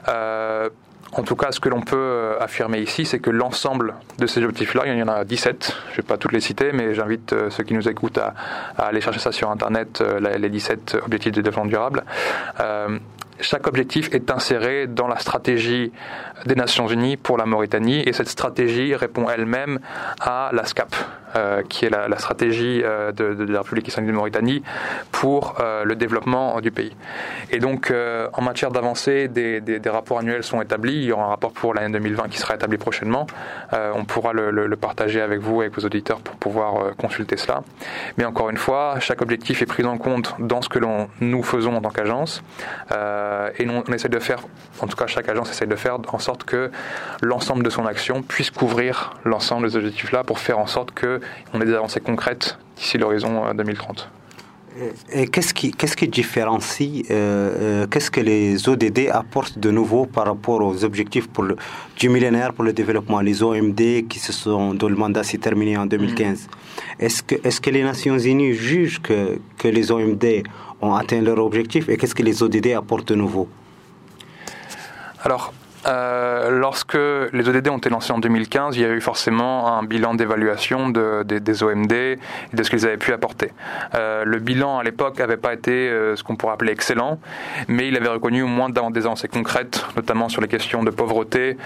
Euh, 0.08 0.70
en 1.14 1.22
tout 1.22 1.36
cas, 1.36 1.52
ce 1.52 1.60
que 1.60 1.68
l'on 1.68 1.82
peut 1.82 2.36
affirmer 2.40 2.78
ici, 2.78 3.04
c'est 3.04 3.18
que 3.18 3.28
l'ensemble 3.28 3.94
de 4.18 4.26
ces 4.26 4.42
objectifs-là, 4.42 4.84
il 4.86 4.96
y 4.96 5.02
en 5.02 5.08
a 5.08 5.24
17, 5.24 5.76
je 5.88 5.92
ne 5.92 5.96
vais 5.96 6.02
pas 6.02 6.16
toutes 6.16 6.32
les 6.32 6.40
citer, 6.40 6.72
mais 6.72 6.94
j'invite 6.94 7.34
ceux 7.50 7.64
qui 7.64 7.74
nous 7.74 7.86
écoutent 7.86 8.16
à, 8.16 8.32
à, 8.78 8.86
aller 8.86 9.02
chercher 9.02 9.20
ça 9.20 9.30
sur 9.30 9.50
Internet, 9.50 10.02
les 10.38 10.48
17 10.48 10.96
objectifs 11.04 11.32
de 11.32 11.42
développement 11.42 11.66
durable. 11.66 12.04
Euh, 12.60 12.98
chaque 13.42 13.66
objectif 13.66 14.14
est 14.14 14.30
inséré 14.30 14.86
dans 14.86 15.08
la 15.08 15.18
stratégie 15.18 15.92
des 16.46 16.54
Nations 16.54 16.88
Unies 16.88 17.16
pour 17.16 17.36
la 17.36 17.44
Mauritanie 17.44 18.00
et 18.00 18.12
cette 18.12 18.28
stratégie 18.28 18.94
répond 18.94 19.28
elle-même 19.28 19.80
à 20.20 20.50
la 20.52 20.64
SCAP, 20.64 20.94
euh, 21.36 21.62
qui 21.68 21.84
est 21.84 21.90
la, 21.90 22.08
la 22.08 22.18
stratégie 22.18 22.82
euh, 22.84 23.12
de, 23.12 23.34
de, 23.34 23.44
la 23.52 23.60
République 23.60 23.88
islamique 23.88 24.10
de 24.10 24.16
Mauritanie 24.16 24.62
pour 25.10 25.56
euh, 25.60 25.84
le 25.84 25.94
développement 25.94 26.60
du 26.60 26.70
pays. 26.70 26.94
Et 27.50 27.58
donc, 27.58 27.90
euh, 27.90 28.28
en 28.32 28.42
matière 28.42 28.70
d'avancée, 28.70 29.28
des, 29.28 29.60
des, 29.60 29.78
des, 29.78 29.90
rapports 29.90 30.18
annuels 30.18 30.42
sont 30.42 30.60
établis. 30.62 30.94
Il 30.94 31.04
y 31.04 31.12
aura 31.12 31.24
un 31.24 31.28
rapport 31.28 31.52
pour 31.52 31.74
l'année 31.74 31.92
2020 31.92 32.28
qui 32.28 32.38
sera 32.38 32.54
établi 32.54 32.78
prochainement. 32.78 33.26
Euh, 33.72 33.92
on 33.94 34.04
pourra 34.04 34.32
le, 34.32 34.50
le, 34.50 34.66
le, 34.66 34.76
partager 34.76 35.20
avec 35.20 35.40
vous, 35.40 35.60
avec 35.60 35.74
vos 35.74 35.84
auditeurs, 35.84 36.20
pour 36.20 36.36
pouvoir 36.36 36.76
euh, 36.76 36.92
consulter 36.96 37.36
cela. 37.36 37.62
Mais 38.16 38.24
encore 38.24 38.50
une 38.50 38.56
fois, 38.56 39.00
chaque 39.00 39.22
objectif 39.22 39.62
est 39.62 39.66
pris 39.66 39.84
en 39.84 39.98
compte 39.98 40.34
dans 40.38 40.62
ce 40.62 40.68
que 40.68 40.78
l'on 40.78 41.08
nous 41.20 41.42
faisons 41.42 41.76
en 41.76 41.80
tant 41.80 41.90
qu'agence. 41.90 42.42
et 42.90 43.68
on, 43.68 43.84
on 43.86 43.92
essaie 43.92 44.08
de 44.08 44.18
faire, 44.18 44.40
en 44.80 44.86
tout 44.86 44.96
cas 44.96 45.06
chaque 45.06 45.28
agence 45.28 45.50
essaie 45.50 45.66
de 45.66 45.76
faire 45.76 45.98
en 46.08 46.18
sorte 46.18 46.44
que 46.44 46.70
l'ensemble 47.22 47.62
de 47.62 47.70
son 47.70 47.86
action 47.86 48.22
puisse 48.22 48.50
couvrir 48.50 49.14
l'ensemble 49.24 49.68
des 49.68 49.76
objectifs-là 49.76 50.24
pour 50.24 50.38
faire 50.38 50.58
en 50.58 50.66
sorte 50.66 50.92
qu'on 51.50 51.60
ait 51.60 51.66
des 51.66 51.74
avancées 51.74 52.00
concrètes 52.00 52.58
d'ici 52.76 52.98
l'horizon 52.98 53.52
2030. 53.54 54.10
Et 55.12 55.26
qu'est-ce 55.26 55.52
qui, 55.52 55.70
qu'est-ce 55.70 55.96
qui 55.96 56.08
différencie, 56.08 57.04
euh, 57.10 57.82
euh, 57.82 57.86
qu'est-ce 57.86 58.10
que 58.10 58.20
les 58.20 58.70
ODD 58.70 59.10
apportent 59.12 59.58
de 59.58 59.70
nouveau 59.70 60.06
par 60.06 60.24
rapport 60.24 60.62
aux 60.62 60.82
objectifs 60.82 61.28
pour 61.28 61.44
le, 61.44 61.56
du 61.98 62.08
millénaire 62.08 62.54
pour 62.54 62.64
le 62.64 62.72
développement, 62.72 63.20
les 63.20 63.42
OMD 63.42 64.08
qui 64.08 64.18
se 64.18 64.32
sont, 64.32 64.72
dont 64.72 64.88
le 64.88 64.96
mandat 64.96 65.24
s'est 65.24 65.36
terminé 65.36 65.76
en 65.76 65.84
2015 65.84 66.46
mmh. 66.46 67.02
Est-ce 67.04 67.22
que, 67.22 67.34
est-ce 67.44 67.60
que 67.60 67.68
les 67.68 67.82
Nations 67.82 68.18
Unies 68.18 68.54
jugent 68.54 69.02
que, 69.02 69.38
que 69.58 69.68
les 69.68 69.92
OMD 69.92 70.24
ont 70.80 70.94
atteint 70.94 71.20
leur 71.20 71.38
objectif 71.38 71.90
et 71.90 71.98
qu'est-ce 71.98 72.14
que 72.14 72.22
les 72.22 72.42
ODD 72.42 72.68
apportent 72.68 73.08
de 73.08 73.14
nouveau? 73.14 73.48
Alors, 75.22 75.52
euh, 75.86 76.50
lorsque 76.50 76.96
les 77.32 77.48
ODD 77.48 77.68
ont 77.68 77.78
été 77.78 77.90
lancés 77.90 78.12
en 78.12 78.18
2015, 78.18 78.76
il 78.76 78.82
y 78.82 78.84
a 78.84 78.90
eu 78.90 79.00
forcément 79.00 79.76
un 79.76 79.82
bilan 79.82 80.14
d'évaluation 80.14 80.90
des 80.90 81.62
OMD 81.62 81.92
et 81.92 82.18
de 82.52 82.62
ce 82.62 82.70
qu'ils 82.70 82.86
avaient 82.86 82.96
pu 82.96 83.12
apporter. 83.12 83.52
Euh, 83.94 84.24
le 84.24 84.38
bilan 84.38 84.78
à 84.78 84.84
l'époque 84.84 85.18
n'avait 85.18 85.36
pas 85.36 85.52
été 85.52 85.72
euh, 85.72 86.16
ce 86.16 86.22
qu'on 86.22 86.36
pourrait 86.36 86.54
appeler 86.54 86.72
excellent, 86.72 87.18
mais 87.68 87.88
il 87.88 87.96
avait 87.96 88.08
reconnu 88.08 88.42
au 88.42 88.46
moins 88.46 88.70
des 88.70 89.06
avancées 89.06 89.28
concrètes, 89.28 89.84
notamment 89.96 90.28
sur 90.28 90.40
les 90.40 90.48
questions 90.48 90.82
de 90.82 90.90
pauvreté, 90.90 91.56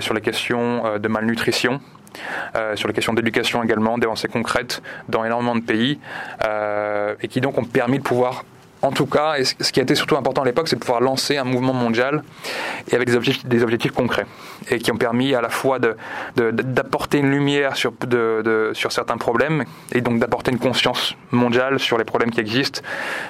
sur 0.00 0.14
les 0.14 0.20
questions 0.20 0.98
de 0.98 1.08
malnutrition. 1.08 1.80
sur 2.74 2.88
les 2.88 2.94
questions 2.94 3.12
d'éducation 3.12 3.62
également, 3.62 3.98
des 3.98 4.06
avancées 4.06 4.28
concrètes 4.28 4.82
dans 5.08 5.24
énormément 5.24 5.54
de 5.54 5.60
pays, 5.60 5.98
et 7.20 7.28
qui 7.28 7.40
donc 7.40 7.58
ont 7.58 7.64
permis 7.64 7.98
de 7.98 8.02
pouvoir 8.02 8.44
en 8.86 8.92
tout 8.92 9.06
cas, 9.06 9.34
ce 9.42 9.72
qui 9.72 9.80
a 9.80 9.82
été 9.82 9.94
surtout 9.94 10.16
important 10.16 10.42
à 10.42 10.44
l'époque, 10.44 10.68
c'est 10.68 10.76
de 10.76 10.80
pouvoir 10.80 11.00
lancer 11.00 11.36
un 11.36 11.44
mouvement 11.44 11.72
mondial 11.72 12.22
et 12.90 12.94
avec 12.94 13.08
des 13.08 13.62
objectifs, 13.62 13.92
concrets 13.92 14.26
et 14.70 14.78
qui 14.78 14.90
ont 14.92 14.96
permis 14.96 15.34
à 15.34 15.40
la 15.40 15.48
fois 15.48 15.78
d'apporter 15.78 17.18
une 17.18 17.30
lumière 17.30 17.76
sur, 17.76 17.92
certains 18.90 19.16
problèmes 19.16 19.64
et 19.92 20.00
donc 20.00 20.18
d'apporter 20.18 20.50
une 20.50 20.58
conscience 20.58 21.14
mondiale 21.30 21.78
sur 21.78 21.98
les 21.98 22.04
problèmes 22.04 22.30
qui 22.30 22.40
existent, 22.40 22.80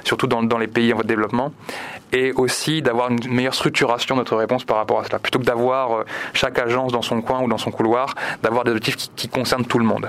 surtout 0.04 0.26
dans, 0.26 0.42
dans 0.42 0.58
les 0.58 0.66
pays 0.66 0.92
en 0.92 0.96
voie 0.96 1.02
de 1.02 1.08
développement, 1.08 1.52
et 2.12 2.32
aussi 2.32 2.82
d'avoir 2.82 3.10
une 3.10 3.18
meilleure 3.28 3.54
structuration 3.54 4.14
de 4.14 4.20
notre 4.20 4.36
réponse 4.36 4.64
par 4.64 4.76
rapport 4.76 5.00
à 5.00 5.04
cela. 5.04 5.18
Plutôt 5.18 5.38
que 5.38 5.44
d'avoir 5.44 5.92
euh, 5.92 6.04
chaque 6.34 6.58
agence 6.58 6.92
dans 6.92 7.02
son 7.02 7.20
coin 7.20 7.42
ou 7.42 7.48
dans 7.48 7.58
son 7.58 7.70
couloir, 7.70 8.14
d'avoir 8.42 8.64
des 8.64 8.70
objectifs 8.70 9.10
qui, 9.16 9.28
concernent 9.28 9.64
tout 9.64 9.78
le 9.78 9.84
monde. 9.84 10.08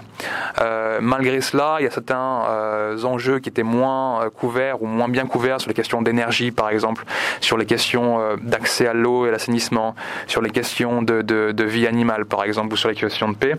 Euh, 0.62 1.00
malgré 1.02 1.42
cela, 1.42 1.78
il 1.80 1.84
y 1.84 1.88
a 1.88 1.92
certains 1.92 2.44
euh, 2.48 3.04
enjeux 3.04 3.40
qui 3.40 3.50
étaient 3.50 3.64
moins 3.64 4.30
couverts 4.30 4.82
ou 4.82 4.86
moins 4.86 5.10
bien 5.10 5.26
couverts 5.26 5.37
sur 5.58 5.70
les 5.70 5.74
questions 5.74 6.02
d'énergie, 6.02 6.52
par 6.52 6.70
exemple, 6.70 7.04
sur 7.42 7.58
les 7.58 7.66
questions 7.66 8.20
d'accès 8.42 8.88
à 8.88 8.94
l'eau 8.94 9.26
et 9.26 9.30
à 9.30 9.32
l'assainissement, 9.32 9.96
sur 10.28 10.42
les 10.42 10.50
questions 10.50 11.02
de, 11.02 11.22
de 11.22 11.64
vie 11.64 11.88
animale, 11.88 12.26
par 12.26 12.44
exemple, 12.44 12.74
ou 12.74 12.78
sur 12.78 12.90
les 12.90 12.96
questions 12.96 13.30
de 13.30 13.36
paix. 13.36 13.56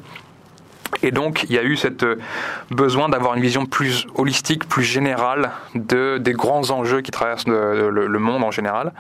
Et 1.03 1.11
donc, 1.11 1.45
il 1.45 1.53
y 1.53 1.59
a 1.59 1.63
eu 1.63 1.77
cette 1.77 2.03
euh, 2.03 2.17
besoin 2.71 3.09
d'avoir 3.09 3.35
une 3.35 3.43
vision 3.43 3.67
plus 3.67 4.07
holistique, 4.15 4.69
plus 4.69 4.83
générale 4.83 5.51
de, 5.75 6.19
des 6.19 6.33
grands 6.33 6.71
enjeux 6.71 7.01
qui 7.01 7.11
traversent 7.11 7.47
le, 7.47 8.19
monde 8.19 8.43
en 8.43 8.51
général. 8.51 8.93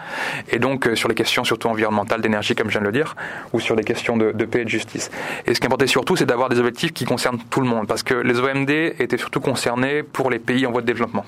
Et 0.51 0.59
donc, 0.59 0.87
euh, 0.87 0.95
sur 0.95 1.09
les 1.09 1.15
questions 1.15 1.45
surtout 1.45 1.69
environnementales, 1.69 2.21
d'énergie, 2.21 2.55
comme 2.55 2.69
je 2.69 2.73
viens 2.73 2.81
de 2.81 2.87
le 2.87 2.93
dire, 2.93 3.17
ou 3.53 3.61
sur 3.61 3.75
les 3.75 3.85
questions 3.85 4.17
de, 4.17 4.33
paix 4.45 4.63
et 4.63 4.65
de 4.65 4.71
justice. 4.71 5.11
Et 5.47 5.55
ce 5.55 5.61
qui 5.61 5.67
importait 5.67 5.87
surtout, 5.87 6.17
c'est 6.17 6.27
d'avoir 6.27 6.49
des 6.49 6.59
objectifs 6.59 6.93
qui 6.93 7.05
concernent 7.05 7.39
tout 7.51 7.61
le 7.61 7.69
monde, 7.69 7.87
parce 7.87 8.03
que 8.03 8.15
les 8.15 8.39
OMD 8.39 8.71
étaient 8.71 9.19
surtout 9.19 9.41
concernés 9.41 10.03
pour 10.03 10.31
les 10.31 10.39
pays 10.39 10.67
en 10.67 10.71
voie 10.71 10.83
de 10.83 10.87
développement. 10.87 11.25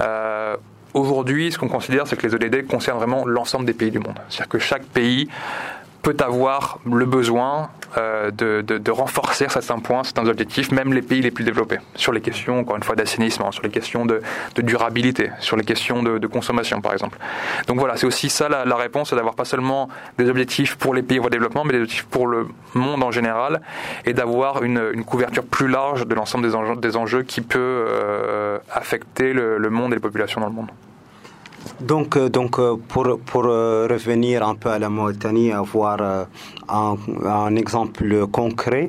Euh, 0.00 0.56
Aujourd'hui, 0.96 1.52
ce 1.52 1.58
qu'on 1.58 1.68
considère, 1.68 2.06
c'est 2.06 2.16
que 2.16 2.26
les 2.26 2.34
ODD 2.34 2.66
concernent 2.66 2.96
vraiment 2.96 3.26
l'ensemble 3.26 3.66
des 3.66 3.74
pays 3.74 3.90
du 3.90 3.98
monde. 3.98 4.18
C'est-à-dire 4.30 4.48
que 4.48 4.58
chaque 4.58 4.84
pays 4.84 5.28
peut 6.06 6.24
avoir 6.24 6.78
le 6.86 7.04
besoin 7.04 7.68
euh, 7.98 8.30
de, 8.30 8.90
renforcer 8.92 9.48
certains 9.48 9.80
points, 9.80 10.04
certains 10.04 10.28
objectifs, 10.28 10.70
même 10.70 10.92
les 10.92 11.02
pays 11.02 11.20
les 11.20 11.32
plus 11.32 11.42
développés, 11.42 11.78
sur 11.96 12.12
les 12.12 12.20
questions, 12.20 12.60
encore 12.60 12.76
une 12.76 12.84
fois, 12.84 12.94
d'assainissement, 12.94 13.50
sur 13.50 13.64
les 13.64 13.70
questions 13.70 14.06
de, 14.06 14.20
durabilité, 14.58 15.32
sur 15.40 15.56
les 15.56 15.64
questions 15.64 16.04
de, 16.04 16.26
consommation, 16.28 16.80
par 16.80 16.92
exemple. 16.92 17.18
Donc 17.66 17.80
voilà, 17.80 17.96
c'est 17.96 18.06
aussi 18.06 18.28
ça 18.28 18.48
la, 18.48 18.76
réponse, 18.76 19.10
c'est 19.10 19.16
d'avoir 19.16 19.34
pas 19.34 19.44
seulement 19.44 19.88
des 20.16 20.30
objectifs 20.30 20.76
pour 20.76 20.94
les 20.94 21.02
pays 21.02 21.18
en 21.18 21.22
voie 21.22 21.30
de 21.30 21.34
développement, 21.34 21.64
mais 21.64 21.72
des 21.72 21.80
objectifs 21.80 22.06
pour 22.06 22.28
le 22.28 22.46
monde 22.74 23.02
en 23.02 23.10
général, 23.10 23.60
et 24.04 24.12
d'avoir 24.12 24.62
une, 24.62 25.04
couverture 25.04 25.44
plus 25.44 25.66
large 25.66 26.06
de 26.06 26.14
l'ensemble 26.14 26.46
des 26.80 26.96
enjeux, 26.96 27.22
qui 27.24 27.40
peut 27.40 27.58
euh, 27.58 28.58
affecter 28.72 29.32
le 29.32 29.70
monde 29.70 29.90
et 29.92 29.96
les 29.96 30.00
populations 30.00 30.40
dans 30.40 30.48
le 30.48 30.52
monde. 30.52 30.70
Donc, 31.80 32.16
euh, 32.16 32.28
donc 32.28 32.58
euh, 32.58 32.76
pour, 32.88 33.18
pour 33.24 33.44
euh, 33.46 33.86
revenir 33.90 34.46
un 34.46 34.54
peu 34.54 34.70
à 34.70 34.78
la 34.78 34.88
Mauritanie, 34.88 35.52
avoir 35.52 36.26
un, 36.68 37.56
exemple 37.56 38.26
concret, 38.26 38.88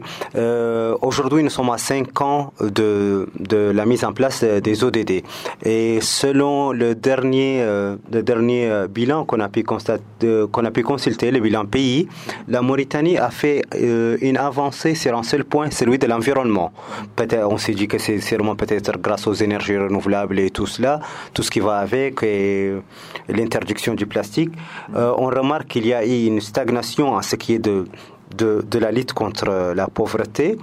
aujourd'hui 1.02 1.44
nous 1.44 1.50
sommes 1.50 1.70
à 1.70 1.78
5 1.78 2.22
ans 2.22 2.54
de, 2.60 3.30
de 3.40 3.72
la 3.72 3.86
mise 3.86 4.04
en 4.04 4.14
place 4.14 4.44
des 4.44 4.84
ODD. 4.84 5.24
Et 5.64 6.00
selon 6.02 6.72
le 6.72 6.96
dernier, 6.96 7.64
le 7.64 8.24
dernier 8.24 8.86
bilan 8.90 9.26
qu'on 9.26 9.40
a, 9.40 9.50
pu 9.50 9.64
constater, 9.64 10.46
qu'on 10.52 10.66
a 10.66 10.72
pu 10.72 10.84
consulter, 10.84 11.30
le 11.32 11.40
bilan 11.40 11.66
pays, 11.66 12.08
la 12.48 12.62
Mauritanie 12.62 13.18
a 13.18 13.30
fait 13.30 13.62
une 14.22 14.38
avancée 14.38 14.96
sur 14.96 15.16
un 15.18 15.24
seul 15.24 15.44
point, 15.46 15.70
celui 15.70 16.00
de 16.00 16.08
l'environnement. 16.08 16.72
Peut-être, 17.16 17.48
on 17.48 17.58
s'est 17.58 17.74
dit 17.74 17.88
que 17.88 18.00
c'est 18.00 18.20
sûrement 18.20 18.56
peut-être 18.56 18.98
grâce 19.00 19.28
aux 19.28 19.34
énergies 19.34 19.78
renouvelables 19.78 20.40
et 20.40 20.50
tout 20.50 20.68
cela, 20.68 21.00
tout 21.34 21.44
ce 21.44 21.52
qui 21.52 21.60
va 21.60 21.78
avec. 21.78 22.24
Et 22.24 22.67
l'interdiction 23.30 23.94
du 23.94 24.06
plastique, 24.06 24.52
euh, 24.96 25.14
on 25.18 25.28
remarque 25.28 25.68
qu'il 25.68 25.86
y 25.86 25.94
a 25.94 26.06
eu 26.06 26.26
une 26.26 26.42
stagnation 26.42 27.10
en 27.10 27.22
ce 27.22 27.36
qui 27.36 27.54
est 27.54 27.60
de, 27.60 27.86
de, 28.38 28.80
la 28.80 28.92
lutte 28.92 29.14
contre 29.14 29.74
la 29.74 29.88
pauvreté. 29.88 30.58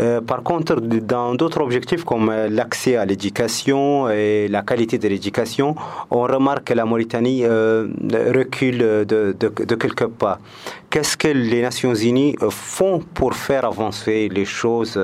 Euh, 0.00 0.20
par 0.20 0.42
contre, 0.42 0.80
dans 0.80 1.34
d'autres 1.34 1.60
objectifs 1.60 2.04
comme 2.04 2.30
l'accès 2.50 2.96
à 2.96 3.04
l'éducation 3.04 4.08
et 4.10 4.48
la 4.48 4.62
qualité 4.62 4.98
de 4.98 5.08
l'éducation, 5.08 5.74
on 6.10 6.22
remarque 6.22 6.64
que 6.64 6.74
la 6.74 6.84
Mauritanie 6.84 7.44
euh, 7.44 7.88
recule 8.34 8.78
de, 8.78 9.36
de, 9.38 9.74
quelques 9.74 10.06
pas. 10.06 10.38
Qu'est-ce 10.90 11.16
que 11.16 11.28
les 11.28 11.62
Nations 11.62 11.94
Unies 11.94 12.36
font 12.50 13.00
pour 13.14 13.34
faire 13.34 13.64
avancer 13.64 14.28
les 14.30 14.44
choses 14.44 15.00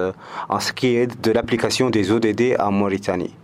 en 0.49 0.61
ce 0.61 0.73
qui 0.73 0.97
est 0.97 1.21
de 1.21 1.33
l'application 1.33 1.91
des 1.91 2.11
ODD 2.13 2.57
en 2.59 2.73
Mauritanie? 2.73 3.35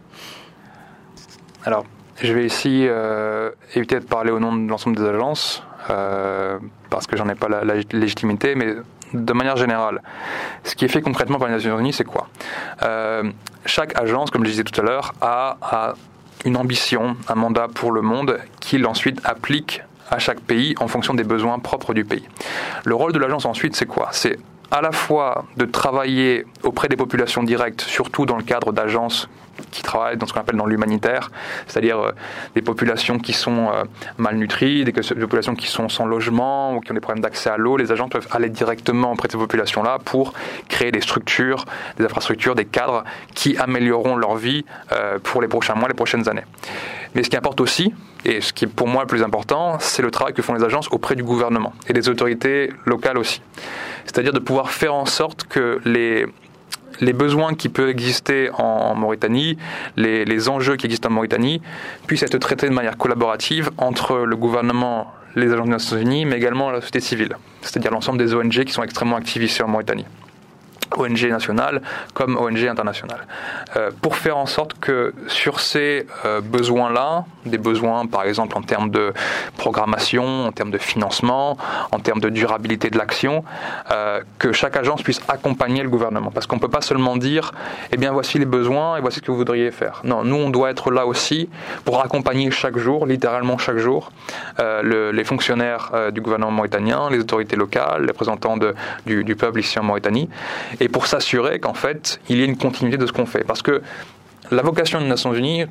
Alors, 1.64 1.84
je 2.22 2.32
vais 2.32 2.44
ici 2.44 2.86
euh, 2.88 3.50
éviter 3.74 4.00
de 4.00 4.04
parler 4.04 4.30
au 4.30 4.40
nom 4.40 4.54
de 4.54 4.68
l'ensemble 4.68 4.96
des 4.96 5.04
agences, 5.04 5.62
euh, 5.90 6.58
parce 6.90 7.06
que 7.06 7.16
j'en 7.16 7.28
ai 7.28 7.34
pas 7.34 7.48
la, 7.48 7.74
légitimité, 7.92 8.54
mais 8.54 8.74
de 9.14 9.32
manière 9.32 9.56
générale, 9.56 10.02
ce 10.64 10.74
qui 10.74 10.84
est 10.84 10.88
fait 10.88 11.00
concrètement 11.00 11.38
par 11.38 11.48
les 11.48 11.54
Nations 11.54 11.78
Unies, 11.78 11.92
c'est 11.92 12.04
quoi? 12.04 12.28
Euh, 12.82 13.30
Chaque 13.66 13.98
agence, 13.98 14.30
comme 14.30 14.44
je 14.44 14.50
disais 14.50 14.64
tout 14.64 14.78
à 14.80 14.84
l'heure, 14.84 15.14
a, 15.20 15.56
a 15.62 15.94
une 16.44 16.56
ambition, 16.56 17.16
un 17.28 17.34
mandat 17.34 17.68
pour 17.68 17.92
le 17.92 18.02
monde 18.02 18.38
qu'il 18.60 18.86
ensuite 18.86 19.20
applique 19.24 19.82
à 20.10 20.18
chaque 20.18 20.40
pays 20.40 20.74
en 20.80 20.88
fonction 20.88 21.14
des 21.14 21.24
besoins 21.24 21.58
propres 21.58 21.94
du 21.94 22.04
pays. 22.04 22.26
Le 22.84 22.94
rôle 22.94 23.12
de 23.12 23.18
l'agence 23.18 23.44
ensuite, 23.44 23.76
c'est 23.76 23.86
quoi? 23.86 24.08
C'est 24.12 24.38
à 24.70 24.80
la 24.80 24.92
fois 24.92 25.44
de 25.56 25.64
travailler 25.64 26.44
auprès 26.62 26.88
des 26.88 26.96
populations 26.96 27.42
directes, 27.42 27.82
surtout 27.82 28.26
dans 28.26 28.36
le 28.36 28.42
cadre 28.42 28.72
d'agences 28.72 29.28
qui 29.70 29.82
travaillent 29.82 30.16
dans 30.16 30.26
ce 30.26 30.32
qu'on 30.32 30.40
appelle 30.40 30.56
dans 30.56 30.66
l'humanitaire, 30.66 31.30
c'est-à-dire 31.66 31.98
euh, 31.98 32.12
des 32.54 32.62
populations 32.62 33.18
qui 33.18 33.32
sont 33.32 33.68
euh, 33.68 33.84
malnutries, 34.16 34.84
des, 34.84 34.92
populations 34.92 35.54
qui 35.54 35.66
sont 35.66 35.88
sans 35.88 36.06
logement 36.06 36.76
ou 36.76 36.80
qui 36.80 36.92
ont 36.92 36.94
des 36.94 37.00
problèmes 37.00 37.22
d'accès 37.22 37.50
à 37.50 37.56
l'eau. 37.56 37.76
Les 37.76 37.92
agents 37.92 38.08
peuvent 38.08 38.28
aller 38.30 38.50
directement 38.50 39.12
auprès 39.12 39.28
de 39.28 39.32
ces 39.32 39.38
populations-là 39.38 39.98
pour 40.04 40.32
créer 40.68 40.92
des 40.92 41.00
structures, 41.00 41.64
des 41.98 42.04
infrastructures, 42.04 42.54
des 42.54 42.64
cadres 42.64 43.04
qui 43.34 43.56
amélioreront 43.56 44.16
leur 44.16 44.36
vie 44.36 44.64
euh, 44.92 45.18
pour 45.22 45.42
les 45.42 45.48
prochains 45.48 45.74
mois, 45.74 45.88
les 45.88 45.94
prochaines 45.94 46.28
années. 46.28 46.44
Mais 47.14 47.22
ce 47.22 47.30
qui 47.30 47.36
importe 47.36 47.60
aussi, 47.60 47.92
et 48.24 48.40
ce 48.40 48.52
qui 48.52 48.64
est 48.64 48.68
pour 48.68 48.88
moi 48.88 49.02
le 49.02 49.06
plus 49.06 49.22
important, 49.22 49.78
c'est 49.80 50.02
le 50.02 50.10
travail 50.10 50.34
que 50.34 50.42
font 50.42 50.54
les 50.54 50.64
agences 50.64 50.88
auprès 50.90 51.14
du 51.14 51.22
gouvernement 51.22 51.72
et 51.88 51.92
des 51.92 52.08
autorités 52.08 52.70
locales 52.84 53.18
aussi. 53.18 53.42
C'est-à-dire 54.04 54.32
de 54.32 54.38
pouvoir 54.38 54.70
faire 54.70 54.94
en 54.94 55.06
sorte 55.06 55.44
que 55.44 55.80
les 55.84 57.12
besoins 57.12 57.54
qui 57.54 57.68
peuvent 57.68 57.88
exister 57.88 58.50
en, 58.54 58.94
Mauritanie, 58.94 59.58
les, 59.96 60.48
enjeux 60.48 60.76
qui 60.76 60.86
existent 60.86 61.08
en 61.08 61.12
Mauritanie, 61.12 61.60
puissent 62.06 62.22
être 62.22 62.38
traités 62.38 62.68
de 62.68 62.74
manière 62.74 62.96
collaborative 62.96 63.70
entre 63.76 64.18
le 64.18 64.36
gouvernement, 64.36 65.12
les 65.36 65.52
agences 65.52 65.66
des 65.66 65.70
Nations 65.70 65.96
Unies, 65.98 66.24
mais 66.24 66.36
également 66.36 66.70
la 66.70 66.80
société 66.80 67.00
civile, 67.00 67.36
c'est-à-dire 67.62 67.90
l'ensemble 67.90 68.18
des 68.18 68.34
ONG 68.34 68.64
qui 68.64 68.72
sont 68.72 68.82
extrêmement 68.82 69.16
actives 69.16 69.42
ici 69.42 69.62
en 69.62 69.68
Mauritanie. 69.68 70.06
ONG 70.96 71.28
nationale 71.28 71.82
comme 72.14 72.36
ONG 72.36 72.64
internationale. 72.66 73.26
Euh, 73.76 73.90
pour 74.02 74.16
faire 74.16 74.36
en 74.36 74.46
sorte 74.46 74.78
que 74.78 75.14
sur 75.26 75.60
ces 75.60 76.06
euh, 76.24 76.40
besoins-là, 76.40 77.24
des 77.46 77.58
besoins 77.58 78.06
par 78.06 78.24
exemple 78.24 78.56
en 78.56 78.62
termes 78.62 78.90
de 78.90 79.12
programmation, 79.56 80.46
en 80.46 80.52
termes 80.52 80.70
de 80.70 80.78
financement, 80.78 81.56
en 81.92 81.98
termes 81.98 82.20
de 82.20 82.28
durabilité 82.28 82.90
de 82.90 82.98
l'action, 82.98 83.44
euh, 83.90 84.20
que 84.38 84.52
chaque 84.52 84.76
agence 84.76 85.02
puisse 85.02 85.20
accompagner 85.28 85.82
le 85.82 85.88
gouvernement. 85.88 86.30
Parce 86.30 86.46
qu'on 86.46 86.56
ne 86.56 86.60
peut 86.60 86.68
pas 86.68 86.80
seulement 86.80 87.16
dire, 87.16 87.52
eh 87.92 87.96
bien 87.96 88.12
voici 88.12 88.38
les 88.38 88.44
besoins 88.44 88.96
et 88.96 89.00
voici 89.00 89.18
ce 89.18 89.22
que 89.22 89.30
vous 89.30 89.38
voudriez 89.38 89.70
faire. 89.70 90.00
Non, 90.04 90.24
nous 90.24 90.36
on 90.36 90.50
doit 90.50 90.70
être 90.70 90.90
là 90.90 91.06
aussi 91.06 91.48
pour 91.84 92.02
accompagner 92.02 92.50
chaque 92.50 92.78
jour, 92.78 93.06
littéralement 93.06 93.58
chaque 93.58 93.78
jour, 93.78 94.10
le, 94.58 95.10
les 95.10 95.24
fonctionnaires 95.24 95.92
du 96.12 96.20
gouvernement 96.20 96.52
mauritanien, 96.52 97.08
les 97.10 97.18
autorités 97.18 97.56
locales, 97.56 98.02
les 98.02 98.08
représentants 98.08 98.56
du 99.06 99.36
peuple 99.36 99.60
ici 99.60 99.78
en 99.78 99.84
Mauritanie, 99.84 100.28
et 100.80 100.88
pour 100.88 101.06
s'assurer 101.06 101.58
qu'en 101.58 101.74
fait, 101.74 102.20
il 102.28 102.38
y 102.38 102.42
ait 102.42 102.46
une 102.46 102.56
continuité 102.56 102.96
de 102.96 103.06
ce 103.06 103.12
qu'on 103.12 103.26
fait. 103.26 103.44
Parce 103.44 103.62
que 103.62 103.82
la 104.50 104.62
vocation 104.62 105.00
des 105.00 105.06
Nations 105.06 105.34
Unies, 105.34 105.64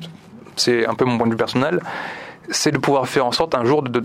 c'est 0.56 0.86
un 0.86 0.94
peu 0.94 1.04
mon 1.04 1.18
point 1.18 1.26
de 1.26 1.32
vue 1.32 1.38
personnel, 1.38 1.80
c'est 2.50 2.72
de 2.72 2.78
pouvoir 2.78 3.08
faire 3.08 3.26
en 3.26 3.32
sorte 3.32 3.54
un 3.54 3.64
jour 3.64 3.82
de, 3.82 4.04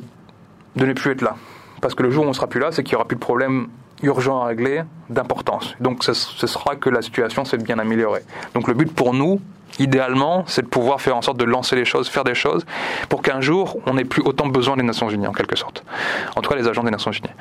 ne 0.75 0.93
plus 0.93 1.11
être 1.11 1.21
là. 1.21 1.35
Parce 1.81 1.95
que 1.95 2.03
le 2.03 2.09
jour 2.09 2.23
où 2.23 2.27
on 2.27 2.29
ne 2.29 2.35
sera 2.35 2.47
plus 2.47 2.59
là, 2.59 2.71
c'est 2.71 2.83
qu'il 2.83 2.93
n'y 2.93 2.95
aura 2.95 3.07
plus 3.07 3.15
de 3.15 3.21
problème 3.21 3.67
urgent 4.01 4.41
à 4.41 4.47
régler 4.47 4.83
d'importance. 5.09 5.75
Donc 5.79 6.03
ce, 6.03 6.13
ce, 6.13 6.47
sera 6.47 6.75
que 6.75 6.89
la 6.89 7.01
situation 7.01 7.45
s'est 7.45 7.57
bien 7.57 7.79
améliorée. 7.79 8.23
Donc 8.53 8.67
le 8.67 8.73
but 8.73 8.93
pour 8.93 9.13
nous, 9.13 9.39
idéalement, 9.79 10.43
c'est 10.47 10.61
de 10.61 10.67
pouvoir 10.67 11.01
faire 11.01 11.15
en 11.15 11.21
sorte 11.21 11.37
de 11.37 11.45
lancer 11.45 11.75
les 11.75 11.85
choses, 11.85 12.07
faire 12.09 12.23
des 12.23 12.35
choses, 12.35 12.65
pour 13.09 13.21
qu'un 13.21 13.41
jour, 13.41 13.77
on 13.85 13.93
n'ait 13.93 14.05
plus 14.05 14.21
autant 14.21 14.47
besoin 14.47 14.77
des 14.77 14.83
Nations 14.83 15.09
Unies, 15.09 15.27
en 15.27 15.33
quelque 15.33 15.55
sorte. 15.55 15.83
En 16.35 16.41
tout 16.41 16.49
cas, 16.49 16.55
les 16.55 16.67
agents 16.67 16.83
des 16.83 16.91
Nations 16.91 17.11
Unies. 17.11 17.33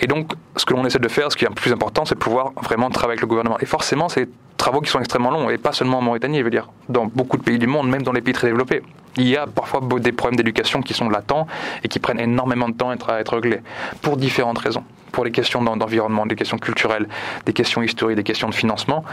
Et 0.00 0.06
donc, 0.06 0.32
ce 0.56 0.64
que 0.64 0.74
l'on 0.74 0.84
essaie 0.84 0.98
de 0.98 1.08
faire, 1.08 1.30
ce 1.30 1.36
qui 1.36 1.44
est 1.44 1.48
le 1.48 1.54
plus 1.54 1.72
important, 1.72 2.04
c'est 2.04 2.14
de 2.14 2.20
pouvoir 2.20 2.52
vraiment 2.62 2.90
travailler 2.90 3.14
avec 3.14 3.22
le 3.22 3.26
gouvernement. 3.26 3.58
Et 3.60 3.66
forcément, 3.66 4.08
c'est 4.08 4.26
des 4.26 4.32
travaux 4.56 4.80
qui 4.80 4.90
sont 4.90 5.00
extrêmement 5.00 5.30
longs, 5.30 5.50
et 5.50 5.58
pas 5.58 5.72
seulement 5.72 5.98
en 5.98 6.02
Mauritanie, 6.02 6.38
je 6.38 6.44
veux 6.44 6.50
dire, 6.50 6.70
dans 6.88 7.06
beaucoup 7.06 7.36
de 7.36 7.42
pays 7.42 7.58
du 7.58 7.66
monde, 7.66 7.88
même 7.88 8.02
dans 8.02 8.12
les 8.12 8.22
pays 8.22 8.34
très 8.34 8.48
développés. 8.48 8.82
Il 9.16 9.28
y 9.28 9.36
a 9.36 9.46
parfois 9.46 9.80
des 10.00 10.12
problèmes 10.12 10.36
d'éducation 10.36 10.80
qui 10.80 10.92
sont 10.92 11.08
latents 11.08 11.46
et 11.84 11.88
qui 11.88 12.00
prennent 12.00 12.20
énormément 12.20 12.68
de 12.68 12.74
temps 12.74 12.90
à 12.90 12.94
être, 12.94 13.10
à 13.10 13.20
être 13.20 13.34
réglés, 13.34 13.60
pour 14.02 14.16
différentes 14.16 14.58
raisons 14.58 14.84
pour 15.14 15.24
les 15.24 15.30
questions 15.30 15.62
d'environnement, 15.62 16.26
des 16.26 16.34
questions 16.34 16.58
culturelles, 16.58 17.06
des 17.46 17.52
questions 17.52 17.82
historiques, 17.82 18.16
des 18.16 18.24
questions 18.24 18.48
de 18.48 18.54
financement, 18.54 19.04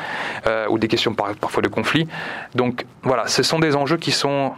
euh, 0.48 0.68
ou 0.68 0.80
des 0.80 0.88
questions 0.88 1.14
parfois 1.14 1.62
de 1.62 1.68
conflit. 1.68 2.08
Donc 2.56 2.86
voilà, 3.04 3.28
ce 3.28 3.44
sont 3.44 3.60
des 3.60 3.76
enjeux 3.76 3.98
qui 3.98 4.12
sont 4.12 4.54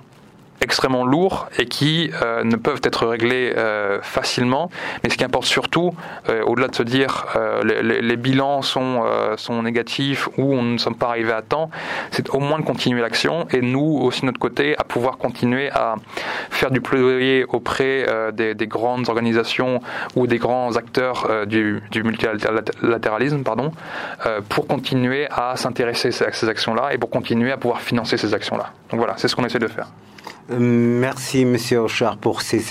extrêmement 0.63 1.05
lourds 1.05 1.49
et 1.59 1.65
qui 1.65 2.09
euh, 2.21 2.43
ne 2.43 2.55
peuvent 2.55 2.81
être 2.83 3.05
réglés 3.05 3.53
euh, 3.55 3.99
facilement. 4.01 4.69
Mais 5.03 5.09
ce 5.09 5.17
qui 5.17 5.23
importe 5.23 5.45
surtout, 5.45 5.93
euh, 6.29 6.41
au-delà 6.43 6.69
de 6.69 6.75
se 6.75 6.83
dire 6.83 7.25
les, 7.63 8.01
les, 8.01 8.17
bilans 8.17 8.61
sont, 8.61 9.03
sont 9.37 9.61
négatifs 9.63 10.29
ou 10.37 10.53
on 10.53 10.61
ne 10.63 10.77
sommes 10.77 10.95
pas 10.95 11.09
arrivés 11.09 11.33
à 11.33 11.41
temps, 11.41 11.69
c'est 12.11 12.29
au 12.29 12.39
moins 12.39 12.59
de 12.59 12.63
continuer 12.63 13.01
l'action 13.01 13.47
et 13.51 13.61
nous 13.61 13.99
aussi 14.01 14.21
de 14.21 14.27
notre 14.27 14.39
côté 14.39 14.75
à 14.77 14.83
pouvoir 14.83 15.17
continuer 15.17 15.69
à 15.71 15.95
faire 16.49 16.71
du 16.71 16.79
plaidoyer 16.79 17.45
auprès 17.45 18.05
des, 18.33 18.55
des, 18.55 18.67
grandes 18.67 19.09
organisations 19.09 19.81
ou 20.15 20.27
des 20.27 20.37
grands 20.37 20.75
acteurs 20.77 21.45
du, 21.47 21.81
du, 21.91 22.03
multilatéralisme 22.03 23.43
pardon, 23.43 23.71
pour 24.47 24.67
continuer 24.67 25.27
à 25.29 25.55
s'intéresser 25.57 26.09
à 26.23 26.31
ces 26.31 26.47
actions-là 26.47 26.93
et 26.93 26.97
pour 26.97 27.09
continuer 27.09 27.51
à 27.51 27.57
pouvoir 27.57 27.81
financer 27.81 28.17
ces 28.17 28.33
actions-là. 28.33 28.71
Donc 28.89 28.99
voilà, 28.99 29.15
c'est 29.17 29.27
ce 29.27 29.35
qu'on 29.35 29.45
essaie 29.45 29.59
de 29.59 29.67
faire. 29.67 29.87
Merci, 30.49 31.45
Monsieur 31.45 31.79
Ochard, 31.79 32.17
pour 32.17 32.41
ces, 32.41 32.61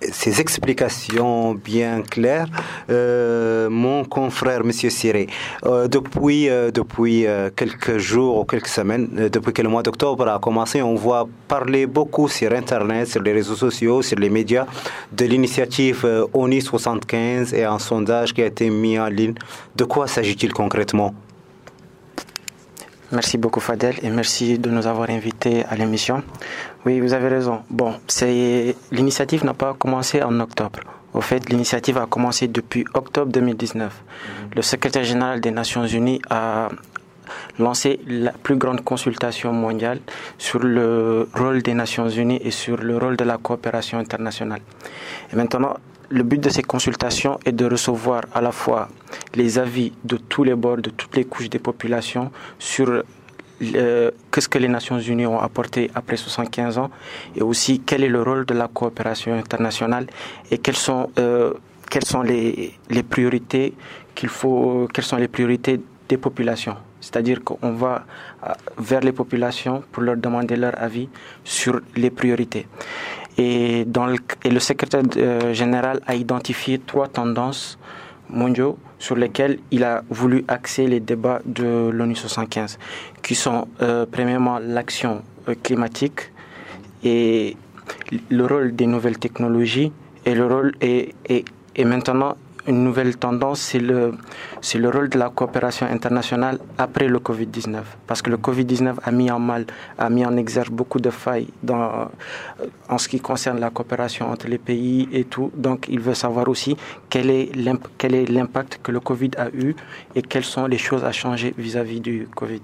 ces 0.00 0.40
explications 0.40 1.54
bien 1.54 2.02
claires. 2.02 2.48
Euh, 2.90 3.70
mon 3.70 4.04
confrère, 4.04 4.64
Monsieur 4.64 4.90
Siré, 4.90 5.28
euh, 5.64 5.86
depuis, 5.86 6.48
euh, 6.48 6.72
depuis 6.72 7.24
quelques 7.54 7.98
jours 7.98 8.40
ou 8.40 8.44
quelques 8.44 8.66
semaines, 8.66 9.28
depuis 9.32 9.52
que 9.52 9.62
le 9.62 9.68
mois 9.68 9.84
d'octobre 9.84 10.26
a 10.26 10.40
commencé, 10.40 10.82
on 10.82 10.96
voit 10.96 11.28
parler 11.46 11.86
beaucoup 11.86 12.26
sur 12.26 12.52
Internet, 12.52 13.06
sur 13.06 13.22
les 13.22 13.32
réseaux 13.32 13.54
sociaux, 13.54 14.02
sur 14.02 14.18
les 14.18 14.30
médias, 14.30 14.66
de 15.12 15.24
l'initiative 15.24 16.04
ONI 16.32 16.60
75 16.60 17.54
et 17.54 17.62
un 17.62 17.78
sondage 17.78 18.34
qui 18.34 18.42
a 18.42 18.46
été 18.46 18.68
mis 18.70 18.98
en 18.98 19.06
ligne. 19.06 19.34
De 19.76 19.84
quoi 19.84 20.08
s'agit-il 20.08 20.52
concrètement? 20.52 21.14
Merci 23.12 23.36
beaucoup 23.36 23.60
Fadel 23.60 23.96
et 24.02 24.08
merci 24.08 24.58
de 24.58 24.70
nous 24.70 24.86
avoir 24.86 25.10
invités 25.10 25.66
à 25.68 25.76
l'émission. 25.76 26.22
Oui, 26.84 26.98
vous 27.00 27.12
avez 27.12 27.28
raison. 27.28 27.62
Bon, 27.70 27.94
c'est 28.08 28.74
l'initiative 28.90 29.44
n'a 29.44 29.54
pas 29.54 29.74
commencé 29.74 30.20
en 30.22 30.40
octobre. 30.40 30.80
Au 31.14 31.20
fait, 31.20 31.48
l'initiative 31.48 31.98
a 31.98 32.06
commencé 32.06 32.48
depuis 32.48 32.84
octobre 32.94 33.30
2019. 33.30 34.02
Mhm. 34.02 34.50
Le 34.56 34.62
secrétaire 34.62 35.04
général 35.04 35.40
des 35.40 35.52
Nations 35.52 35.86
Unies 35.86 36.20
a 36.28 36.70
lancé 37.58 38.00
la 38.06 38.32
plus 38.32 38.56
grande 38.56 38.82
consultation 38.82 39.52
mondiale 39.52 40.00
sur 40.38 40.58
le 40.58 41.28
rôle 41.34 41.62
des 41.62 41.74
Nations 41.74 42.08
Unies 42.08 42.40
et 42.42 42.50
sur 42.50 42.78
le 42.78 42.96
rôle 42.98 43.16
de 43.16 43.24
la 43.24 43.38
coopération 43.38 43.98
internationale. 43.98 44.60
Et 45.32 45.36
maintenant, 45.36 45.76
le 46.08 46.24
but 46.24 46.40
de 46.40 46.48
ces 46.48 46.62
consultations 46.62 47.38
est 47.44 47.52
de 47.52 47.64
recevoir 47.64 48.22
à 48.34 48.40
la 48.40 48.52
fois 48.52 48.88
les 49.34 49.58
avis 49.58 49.92
de 50.04 50.16
tous 50.16 50.44
les 50.44 50.54
bords, 50.54 50.78
de 50.78 50.90
toutes 50.90 51.16
les 51.16 51.24
couches 51.24 51.48
des 51.48 51.58
populations 51.58 52.30
sur 52.58 53.04
qu'est-ce 54.30 54.48
que 54.48 54.58
les 54.58 54.68
Nations 54.68 54.98
Unies 54.98 55.26
ont 55.26 55.38
apporté 55.40 55.90
après 55.94 56.16
75 56.16 56.78
ans 56.78 56.90
et 57.36 57.42
aussi 57.42 57.80
quel 57.80 58.02
est 58.04 58.08
le 58.08 58.22
rôle 58.22 58.44
de 58.44 58.54
la 58.54 58.68
coopération 58.68 59.34
internationale 59.34 60.06
et 60.50 60.58
quelles 60.58 60.76
sont, 60.76 61.10
euh, 61.18 61.52
quelles 61.90 62.04
sont 62.04 62.22
les, 62.22 62.74
les 62.90 63.02
priorités 63.02 63.74
qu'il 64.14 64.28
faut, 64.28 64.88
quelles 64.92 65.04
sont 65.04 65.16
les 65.16 65.28
priorités 65.28 65.80
des 66.08 66.16
populations. 66.16 66.76
C'est-à-dire 67.00 67.42
qu'on 67.42 67.72
va 67.72 68.04
euh, 68.46 68.52
vers 68.78 69.00
les 69.00 69.12
populations 69.12 69.82
pour 69.90 70.02
leur 70.02 70.16
demander 70.16 70.56
leur 70.56 70.80
avis 70.80 71.08
sur 71.44 71.80
les 71.96 72.10
priorités. 72.10 72.66
Et, 73.38 73.84
le, 73.84 74.16
et 74.44 74.50
le 74.50 74.60
secrétaire 74.60 75.02
euh, 75.16 75.54
général 75.54 76.00
a 76.06 76.14
identifié 76.14 76.78
trois 76.78 77.08
tendances 77.08 77.78
mondiaux 78.28 78.78
sur 79.02 79.16
lesquels 79.16 79.58
il 79.72 79.82
a 79.82 80.04
voulu 80.10 80.44
axer 80.46 80.86
les 80.86 81.00
débats 81.00 81.40
de 81.44 81.90
l'ONU 81.92 82.14
75, 82.14 82.78
qui 83.20 83.34
sont 83.34 83.66
euh, 83.80 84.06
premièrement 84.08 84.60
l'action 84.60 85.22
euh, 85.48 85.56
climatique 85.60 86.30
et 87.02 87.56
le 88.30 88.46
rôle 88.46 88.76
des 88.76 88.86
nouvelles 88.86 89.18
technologies 89.18 89.90
et 90.24 90.36
le 90.36 90.46
rôle 90.46 90.72
et, 90.80 91.16
et, 91.28 91.44
et 91.74 91.84
maintenant 91.84 92.36
une 92.66 92.84
nouvelle 92.84 93.16
tendance, 93.16 93.60
c'est 93.60 93.78
le, 93.80 94.14
rôle 94.88 95.08
de 95.08 95.18
la 95.18 95.30
coopération 95.30 95.86
internationale 95.86 96.58
après 96.78 97.08
le 97.08 97.18
Covid-19. 97.18 97.80
Parce 98.06 98.22
que 98.22 98.30
le 98.30 98.36
Covid-19 98.36 98.94
a 99.02 99.10
mis 99.10 99.30
en 99.30 99.38
mal, 99.38 99.66
a 99.98 100.08
mis 100.10 100.24
en 100.24 100.36
exergue 100.36 100.72
beaucoup 100.72 101.00
de 101.00 101.10
failles 101.10 101.48
en 101.68 102.98
ce 102.98 103.08
qui 103.08 103.20
concerne 103.20 103.58
la 103.58 103.70
coopération 103.70 104.30
entre 104.30 104.46
les 104.48 104.58
pays 104.58 105.08
et 105.12 105.24
tout. 105.24 105.50
Donc, 105.54 105.86
il 105.88 106.00
veut 106.00 106.14
savoir 106.14 106.48
aussi 106.48 106.76
quel 107.10 107.30
est 107.30 107.50
l'impact 107.56 108.80
que 108.82 108.92
le 108.92 109.00
Covid 109.00 109.30
a 109.38 109.48
eu 109.48 109.74
et 110.14 110.22
quelles 110.22 110.44
sont 110.44 110.66
les 110.66 110.78
choses 110.78 111.04
à 111.04 111.12
changer 111.12 111.54
vis-à-vis 111.58 112.00
du 112.00 112.28
Covid. 112.34 112.62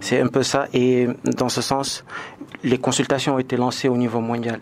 C'est 0.00 0.20
un 0.20 0.28
peu 0.28 0.42
ça. 0.42 0.68
Et 0.72 1.08
dans 1.24 1.48
ce 1.48 1.62
sens, 1.62 2.04
les 2.62 2.78
consultations 2.78 3.34
ont 3.34 3.38
été 3.38 3.56
lancées 3.56 3.88
au 3.88 3.96
niveau 3.96 4.20
mondial. 4.20 4.60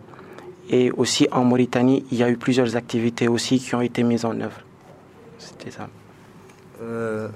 Et 0.70 0.90
aussi 0.92 1.29
en 1.31 1.44
Mauritanie, 1.44 2.05
il 2.11 2.18
y 2.18 2.22
a 2.22 2.31
eu 2.31 2.37
plusieurs 2.37 2.77
activités 2.77 3.29
aussi 3.29 3.59
qui 3.59 3.74
ont 3.74 3.83
été 3.83 4.03
mises 4.03 4.24
en 4.24 4.40
œuvre. 4.40 4.61
C'était 5.38 5.70
ça. 5.70 5.88
Euh, 6.83 7.29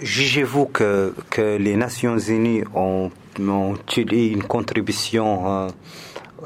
jugez-vous 0.00 0.66
que, 0.66 1.12
les 1.38 1.76
Nations 1.76 2.18
Unies 2.18 2.62
ont, 2.74 3.10
ont 3.40 3.74
une 3.96 4.42
contribution 4.42 5.48
euh, 5.48 5.68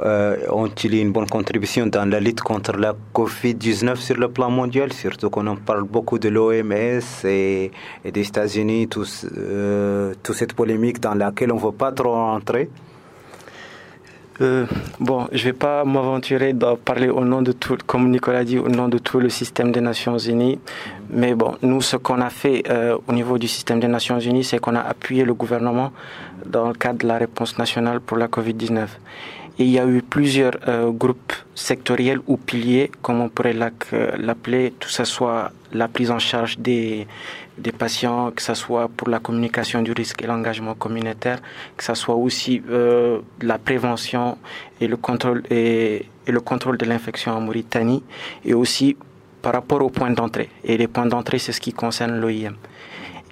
euh, 0.04 0.68
une 0.84 1.12
bonne 1.12 1.26
contribution 1.26 1.86
dans 1.86 2.04
la 2.04 2.20
lutte 2.20 2.42
contre 2.42 2.76
la 2.76 2.94
Covid-19 3.14 3.96
sur 3.96 4.16
le 4.16 4.28
plan 4.28 4.50
mondial, 4.50 4.92
surtout 4.92 5.30
qu'on 5.30 5.46
en 5.46 5.56
parle 5.56 5.84
beaucoup 5.84 6.18
de 6.18 6.28
l'OMS 6.28 7.24
et, 7.24 7.70
et, 8.04 8.12
des 8.12 8.26
États-Unis, 8.26 8.88
toute 8.88 9.06
cette 10.34 10.52
polémique 10.52 11.00
dans 11.00 11.14
laquelle 11.14 11.50
on 11.52 11.56
ne 11.56 11.62
veut 11.62 11.72
pas 11.72 11.92
trop 11.92 12.14
entrer 12.14 12.68
euh, 14.40 14.66
bon, 15.00 15.26
je 15.32 15.44
vais 15.44 15.52
pas 15.52 15.84
m'aventurer 15.84 16.54
à 16.62 16.76
parler 16.76 17.08
au 17.08 17.24
nom 17.24 17.40
de 17.40 17.52
tout, 17.52 17.78
comme 17.86 18.10
Nicolas 18.10 18.44
dit, 18.44 18.58
au 18.58 18.68
nom 18.68 18.88
de 18.88 18.98
tout 18.98 19.18
le 19.18 19.28
système 19.28 19.72
des 19.72 19.80
Nations 19.80 20.18
Unies. 20.18 20.58
Mais 21.10 21.34
bon, 21.34 21.56
nous, 21.62 21.80
ce 21.80 21.96
qu'on 21.96 22.20
a 22.20 22.30
fait 22.30 22.64
euh, 22.68 22.98
au 23.06 23.12
niveau 23.12 23.38
du 23.38 23.48
système 23.48 23.80
des 23.80 23.88
Nations 23.88 24.18
Unies, 24.18 24.44
c'est 24.44 24.58
qu'on 24.58 24.74
a 24.74 24.80
appuyé 24.80 25.24
le 25.24 25.32
gouvernement 25.32 25.92
dans 26.44 26.68
le 26.68 26.74
cadre 26.74 26.98
de 26.98 27.06
la 27.06 27.16
réponse 27.18 27.56
nationale 27.58 28.00
pour 28.00 28.18
la 28.18 28.28
Covid-19. 28.28 28.86
Et 29.58 29.64
il 29.64 29.70
y 29.70 29.78
a 29.78 29.86
eu 29.86 30.02
plusieurs 30.02 30.52
euh, 30.68 30.90
groupes 30.90 31.32
sectoriels 31.54 32.20
ou 32.26 32.36
piliers, 32.36 32.90
comme 33.00 33.22
on 33.22 33.30
pourrait 33.30 33.54
l'appeler, 33.54 34.74
tout 34.78 34.90
ça 34.90 35.06
soit 35.06 35.50
la 35.72 35.88
prise 35.88 36.10
en 36.10 36.18
charge 36.18 36.58
des, 36.58 37.06
des 37.58 37.72
patients, 37.72 38.30
que 38.30 38.42
ce 38.42 38.54
soit 38.54 38.88
pour 38.88 39.08
la 39.08 39.18
communication 39.18 39.82
du 39.82 39.92
risque 39.92 40.22
et 40.22 40.26
l'engagement 40.26 40.74
communautaire, 40.74 41.40
que 41.76 41.84
ce 41.84 41.94
soit 41.94 42.14
aussi 42.14 42.62
euh, 42.70 43.20
la 43.40 43.58
prévention 43.58 44.38
et 44.80 44.86
le 44.86 44.96
contrôle 44.96 45.42
et, 45.50 46.06
le 46.26 46.40
contrôle 46.40 46.76
de 46.76 46.84
l'infection 46.84 47.32
en 47.32 47.40
Mauritanie, 47.40 48.02
et 48.44 48.52
aussi 48.52 48.96
par 49.42 49.52
rapport 49.52 49.80
aux 49.80 49.90
points 49.90 50.10
d'entrée. 50.10 50.50
Et 50.64 50.76
les 50.76 50.88
points 50.88 51.06
d'entrée, 51.06 51.38
c'est 51.38 51.52
ce 51.52 51.60
qui 51.60 51.72
concerne 51.72 52.18
l'OIM. 52.18 52.56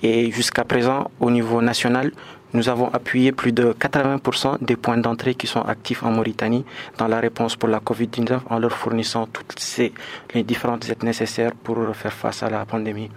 Et 0.02 0.30
jusqu'à 0.30 0.64
présent, 0.64 1.10
au 1.18 1.30
niveau 1.30 1.60
national, 1.60 2.12
nous 2.52 2.68
avons 2.68 2.88
appuyé 2.92 3.32
plus 3.32 3.50
de 3.50 3.72
80% 3.72 4.64
des 4.64 4.76
points 4.76 4.96
d'entrée 4.96 5.34
qui 5.34 5.48
sont 5.48 5.62
actifs 5.62 6.04
en 6.04 6.12
Mauritanie 6.12 6.64
dans 6.98 7.08
la 7.08 7.18
réponse 7.18 7.56
pour 7.56 7.68
la 7.68 7.80
COVID-19 7.80 8.42
en 8.48 8.58
leur 8.60 8.72
fournissant 8.72 9.26
toutes 9.26 9.58
ces, 9.58 9.92
les 10.34 10.44
différentes 10.44 10.88
aides 10.88 11.02
nécessaires 11.02 11.52
pour 11.52 11.78
faire 11.96 12.12
face 12.12 12.44
à 12.44 12.50
la 12.50 12.64
pandémie 12.64 13.10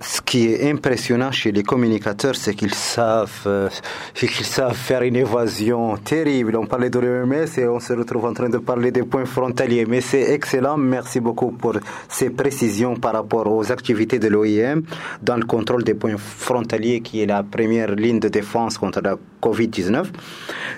ce 0.00 0.20
qui 0.20 0.46
est 0.46 0.70
impressionnant 0.70 1.30
chez 1.30 1.52
les 1.52 1.62
communicateurs, 1.62 2.34
c'est 2.34 2.54
qu'ils 2.54 2.74
savent, 2.74 3.42
euh, 3.46 3.68
qu'ils 4.14 4.44
savent 4.44 4.74
faire 4.74 5.02
une 5.02 5.16
évasion 5.16 5.96
terrible. 5.96 6.56
On 6.56 6.66
parlait 6.66 6.90
de 6.90 6.98
l'OMS 6.98 7.46
et 7.56 7.68
on 7.68 7.80
se 7.80 7.92
retrouve 7.92 8.24
en 8.26 8.34
train 8.34 8.48
de 8.48 8.58
parler 8.58 8.90
des 8.90 9.04
points 9.04 9.24
frontaliers. 9.24 9.86
Mais 9.86 10.00
c'est 10.00 10.32
excellent. 10.32 10.76
Merci 10.76 11.20
beaucoup 11.20 11.52
pour 11.52 11.76
ces 12.08 12.30
précisions 12.30 12.96
par 12.96 13.12
rapport 13.12 13.50
aux 13.50 13.70
activités 13.70 14.18
de 14.18 14.28
l'OIM 14.28 14.82
dans 15.22 15.36
le 15.36 15.44
contrôle 15.44 15.84
des 15.84 15.94
points 15.94 16.16
frontaliers 16.18 17.00
qui 17.00 17.22
est 17.22 17.26
la 17.26 17.42
première 17.42 17.94
ligne 17.94 18.18
de 18.18 18.28
défense 18.28 18.76
contre 18.76 19.00
la 19.00 19.16
COVID-19. 19.40 20.06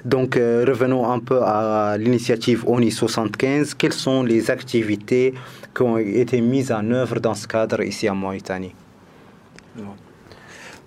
Donc, 0.04 0.36
euh, 0.36 0.64
revenons 0.66 1.10
un 1.10 1.20
peu 1.20 1.40
à 1.42 1.96
l'initiative 1.98 2.64
ONI 2.66 2.90
75. 2.90 3.74
Quelles 3.74 3.92
sont 3.92 4.22
les 4.22 4.50
activités 4.50 5.34
qui 5.74 5.82
ont 5.82 5.98
été 5.98 6.40
mises 6.40 6.70
en 6.70 6.90
œuvre 6.90 7.18
dans 7.18 7.34
ce 7.34 7.46
cadre 7.48 7.82
ici 7.82 8.08
en 8.10 8.14
Mauritanie? 8.14 8.74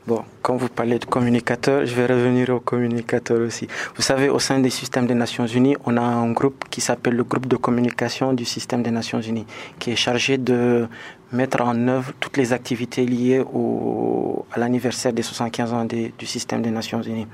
Bon, 0.08 0.24
quand 0.42 0.56
vous 0.56 0.70
parlez 0.70 0.98
de 0.98 1.06
communicateurs, 1.06 1.86
je 1.86 1.94
vais 1.94 2.08
revenir 2.08 2.50
aux 2.50 2.60
communicateurs 2.60 3.42
aussi. 3.42 3.68
Vous 3.96 4.02
savez, 4.02 4.28
au 4.30 4.40
sein 4.40 4.58
des 4.60 4.72
systèmes 4.72 5.06
des 5.06 5.14
Nations 5.14 5.46
Unies, 5.46 5.76
on 5.86 5.98
a 5.98 6.02
un 6.02 6.32
groupe 6.32 6.64
qui 6.70 6.82
s'appelle 6.82 7.14
le 7.16 7.24
groupe 7.24 7.48
de 7.48 7.58
communication 7.58 8.34
du 8.34 8.44
système 8.44 8.82
des 8.82 8.90
Nations 8.90 9.22
Unies, 9.22 9.46
qui 9.78 9.92
est 9.92 9.96
chargé 9.96 10.40
de 10.40 10.88
mettre 11.32 11.62
en 11.62 11.88
œuvre 11.88 12.12
toutes 12.20 12.38
les 12.38 12.54
activités 12.54 13.06
liées 13.06 13.40
au, 13.54 14.48
à 14.52 14.58
l'anniversaire 14.58 15.14
des 15.14 15.22
75 15.22 15.74
ans 15.74 15.86
du 15.86 16.26
système 16.26 16.64
des 16.64 16.72
Nations 16.72 17.04
Unies. 17.04 17.28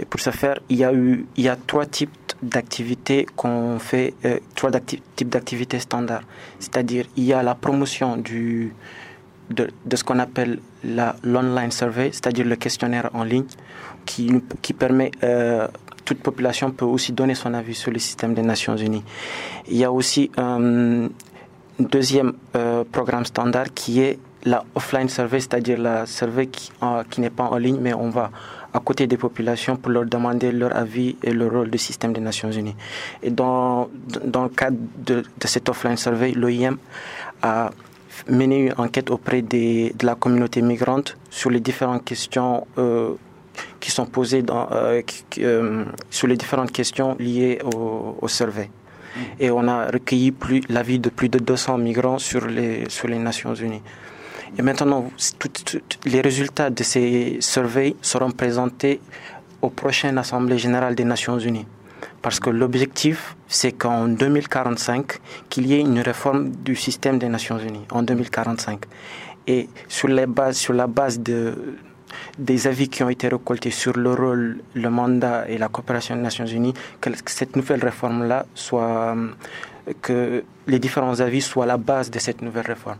Et 0.00 0.04
pour 0.04 0.18
ce 0.18 0.30
faire, 0.30 0.58
il 0.68 0.78
y 0.78 0.84
a 0.84 0.92
eu, 0.92 1.24
il 1.36 1.44
y 1.44 1.48
a 1.48 1.54
trois 1.54 1.86
types 1.86 2.10
d'activités 2.42 3.26
qu'on 3.36 3.78
fait, 3.78 4.14
euh, 4.24 4.38
trois 4.56 4.72
types 4.80 5.28
d'activités 5.28 5.78
standards. 5.78 6.24
C'est-à-dire, 6.58 7.04
il 7.16 7.24
y 7.24 7.32
a 7.32 7.44
la 7.44 7.54
promotion 7.54 8.16
du, 8.16 8.72
de, 9.50 9.68
ce 9.94 10.04
qu'on 10.04 10.18
appelle 10.18 10.58
l'online 11.22 11.70
survey, 11.70 12.10
c'est-à-dire 12.12 12.46
le 12.46 12.56
questionnaire 12.56 13.10
en 13.14 13.24
ligne, 13.24 13.46
qui, 14.06 14.32
qui 14.62 14.72
permet 14.72 15.10
euh, 15.22 15.68
toute 16.04 16.20
population 16.22 16.70
peut 16.70 16.86
aussi 16.86 17.12
donner 17.12 17.34
son 17.34 17.52
avis 17.52 17.74
sur 17.74 17.90
le 17.90 17.98
système 17.98 18.32
des 18.32 18.42
Nations 18.42 18.76
Unies. 18.76 19.04
Il 19.68 19.76
y 19.76 19.84
a 19.84 19.92
aussi 19.92 20.30
un 20.38 21.08
deuxième 21.78 22.32
euh, 22.56 22.84
programme 22.90 23.26
standard 23.26 23.66
qui 23.74 24.00
est 24.00 24.18
la 24.44 24.64
offline 24.74 25.08
survey, 25.08 25.40
c'est-à-dire 25.40 25.78
la 25.78 26.06
survey 26.06 26.46
qui, 26.46 26.72
qui 27.10 27.20
n'est 27.20 27.30
pas 27.30 27.44
en 27.44 27.58
ligne, 27.58 27.78
mais 27.80 27.92
on 27.92 28.08
va 28.08 28.30
à 28.72 28.80
côté 28.80 29.06
des 29.06 29.16
populations 29.16 29.76
pour 29.76 29.90
leur 29.90 30.06
demander 30.06 30.52
leur 30.52 30.74
avis 30.76 31.16
et 31.22 31.32
le 31.32 31.46
rôle 31.48 31.70
du 31.70 31.78
système 31.78 32.12
des 32.12 32.20
Nations 32.20 32.50
Unies. 32.50 32.76
Et 33.22 33.30
dans, 33.30 33.88
dans 34.24 34.44
le 34.44 34.48
cadre 34.50 34.78
de, 34.98 35.22
de 35.22 35.46
cette 35.46 35.68
offline 35.68 35.96
survey, 35.96 36.32
l'OIM 36.32 36.76
a 37.42 37.70
mené 38.28 38.66
une 38.66 38.74
enquête 38.78 39.10
auprès 39.10 39.42
des, 39.42 39.92
de 39.98 40.06
la 40.06 40.14
communauté 40.14 40.62
migrante 40.62 41.16
sur 41.30 41.50
les 41.50 41.60
différentes 41.60 42.04
questions 42.04 42.66
euh, 42.78 43.14
qui 43.80 43.90
sont 43.90 44.06
posées 44.06 44.42
dans, 44.42 44.68
euh, 44.72 45.02
euh, 45.38 45.84
sur 46.10 46.26
les 46.26 46.36
différentes 46.36 46.72
questions 46.72 47.16
liées 47.18 47.58
au, 47.74 48.16
au 48.20 48.28
survey. 48.28 48.68
Mm. 48.68 49.20
Et 49.40 49.50
on 49.50 49.66
a 49.66 49.86
recueilli 49.90 50.32
plus, 50.32 50.62
l'avis 50.68 50.98
de 50.98 51.08
plus 51.08 51.28
de 51.28 51.38
200 51.38 51.78
migrants 51.78 52.18
sur 52.18 52.46
les, 52.46 52.88
sur 52.88 53.08
les 53.08 53.18
Nations 53.18 53.54
Unies. 53.54 53.82
Et 54.58 54.62
maintenant, 54.62 55.10
les 56.06 56.20
résultats 56.20 56.70
de 56.70 56.82
ces 56.82 57.36
surveys 57.40 57.96
seront 58.00 58.30
présentés 58.30 59.00
aux 59.60 59.70
prochaines 59.70 60.16
Assemblées 60.18 60.58
générales 60.58 60.94
des 60.94 61.04
Nations 61.04 61.38
Unies. 61.38 61.66
Parce 62.22 62.40
que 62.40 62.50
l'objectif, 62.50 63.36
c'est 63.46 63.72
qu'en 63.72 64.08
2045, 64.08 65.18
qu'il 65.48 65.66
y 65.66 65.74
ait 65.74 65.80
une 65.80 66.00
réforme 66.00 66.50
du 66.50 66.74
système 66.76 67.18
des 67.18 67.28
Nations 67.28 67.58
Unies, 67.58 67.86
en 67.90 68.02
2045. 68.02 68.84
Et 69.46 69.68
sur, 69.88 70.08
les 70.08 70.26
bases, 70.26 70.56
sur 70.56 70.74
la 70.74 70.86
base 70.86 71.20
de, 71.20 71.76
des 72.38 72.66
avis 72.66 72.88
qui 72.88 73.02
ont 73.02 73.08
été 73.08 73.28
récoltés 73.28 73.70
sur 73.70 73.96
le 73.96 74.12
rôle, 74.12 74.60
le 74.74 74.90
mandat 74.90 75.48
et 75.48 75.58
la 75.58 75.68
coopération 75.68 76.16
des 76.16 76.22
Nations 76.22 76.46
Unies, 76.46 76.74
que 77.00 77.10
cette 77.26 77.56
nouvelle 77.56 77.82
réforme-là 77.82 78.46
soit, 78.54 79.16
que 80.02 80.44
les 80.66 80.78
différents 80.78 81.20
avis 81.20 81.40
soient 81.40 81.66
la 81.66 81.78
base 81.78 82.10
de 82.10 82.18
cette 82.18 82.42
nouvelle 82.42 82.66
réforme, 82.66 82.98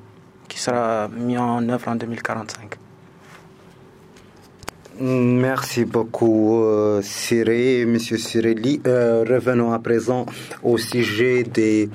qui 0.49 0.59
sera 0.59 1.09
mise 1.09 1.39
en 1.39 1.69
œuvre 1.69 1.89
en 1.89 1.97
2045. 1.97 2.88
Merci 5.01 5.85
beaucoup, 5.85 6.61
euh, 6.65 7.01
Monsieur 7.87 8.17
Cyril. 8.17 8.81
Euh, 8.85 9.25
revenons 9.29 9.71
à 9.73 9.79
présent 9.79 10.27
au 10.65 10.77
sujet 10.77 11.45
des, 11.45 11.89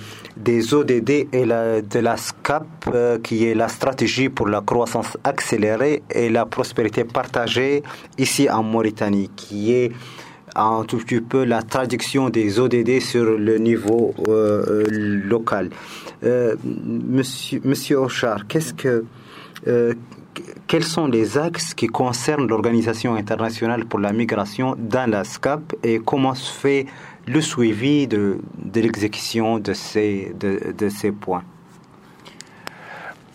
ODD 0.74 1.28
et 1.34 1.46
la, 1.46 1.82
de 1.82 2.00
la 2.00 2.16
SCAP, 2.16 2.66
euh, 2.94 3.20
qui 3.20 3.46
est 3.46 3.56
la 3.56 3.68
stratégie 3.68 4.30
pour 4.30 4.48
la 4.48 4.62
croissance 4.62 5.18
accélérée 5.26 6.02
et 6.12 6.30
la 6.30 6.46
prospérité 6.46 7.04
partagée 7.04 7.84
ici 8.18 8.50
en 8.50 8.64
Mauritanie, 8.64 9.30
qui 9.36 9.74
est 9.74 9.92
un 10.56 10.86
tout 10.88 11.00
petit 11.00 11.20
peu 11.20 11.44
la 11.44 11.62
traduction 11.62 12.30
des 12.30 12.58
ODD 12.58 13.02
sur 13.02 13.26
le 13.38 13.58
niveau 13.58 14.14
euh, 14.30 14.86
local. 14.90 15.72
Euh, 16.24 16.56
monsieur, 16.64 17.60
Monsieur 17.66 18.00
qu'est-ce 18.48 18.74
que 18.74 19.04
quels 20.68 20.84
sont 20.84 21.08
les 21.08 21.38
axes 21.38 21.74
qui 21.74 21.88
concernent 21.88 22.48
l'Organisation 22.48 23.16
internationale 23.16 23.86
pour 23.86 24.00
la 24.00 24.14
migration 24.14 24.76
dans 24.78 25.10
la 25.10 25.24
SCAP 25.24 25.76
et 25.84 26.00
comment 26.00 26.36
se 26.36 26.52
fait 26.52 26.86
le 27.26 27.42
suivi 27.42 28.08
de, 28.08 28.40
l'exécution 28.74 29.60
de 29.60 29.74
ces, 29.74 30.34
de, 30.36 30.90
ces 30.90 31.12
points? 31.12 31.44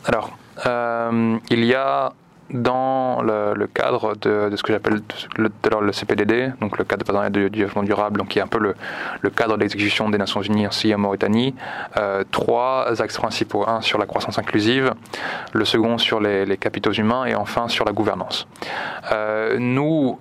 Alors, 0.05 0.37
euh, 0.67 1.39
il 1.51 1.65
y 1.65 1.75
a 1.75 2.13
dans 2.51 3.23
le, 3.23 3.67
cadre 3.67 4.15
de, 4.17 4.51
ce 4.57 4.63
que 4.63 4.73
j'appelle 4.73 5.01
le, 5.37 5.51
le, 5.81 5.93
CPDD, 5.93 6.53
donc 6.61 6.79
le 6.79 6.85
cadre 6.85 7.29
de 7.31 7.49
du 7.49 7.51
développement 7.51 7.83
durable, 7.83 8.19
donc 8.19 8.29
qui 8.29 8.39
est 8.39 8.43
un 8.43 8.47
peu 8.47 8.59
le, 8.59 8.75
le 9.21 9.31
cadre 9.31 9.57
d'exécution 9.59 10.09
des 10.09 10.19
Nations 10.19 10.41
Unies 10.43 10.67
ainsi 10.67 10.95
en 10.95 10.99
Mauritanie, 10.99 11.55
euh, 11.97 12.25
trois 12.31 13.01
axes 13.01 13.19
principaux. 13.19 13.69
Un 13.69 13.81
sur 13.81 13.99
la 13.99 14.07
croissance 14.07 14.39
inclusive, 14.39 14.95
le 15.53 15.65
second 15.65 15.99
sur 15.99 16.21
les, 16.21 16.57
capitaux 16.57 16.93
humains 16.93 17.27
et 17.27 17.35
enfin 17.35 17.69
sur 17.69 17.85
la 17.85 17.93
gouvernance. 17.93 18.47
Euh, 19.13 19.59
nous, 19.59 20.19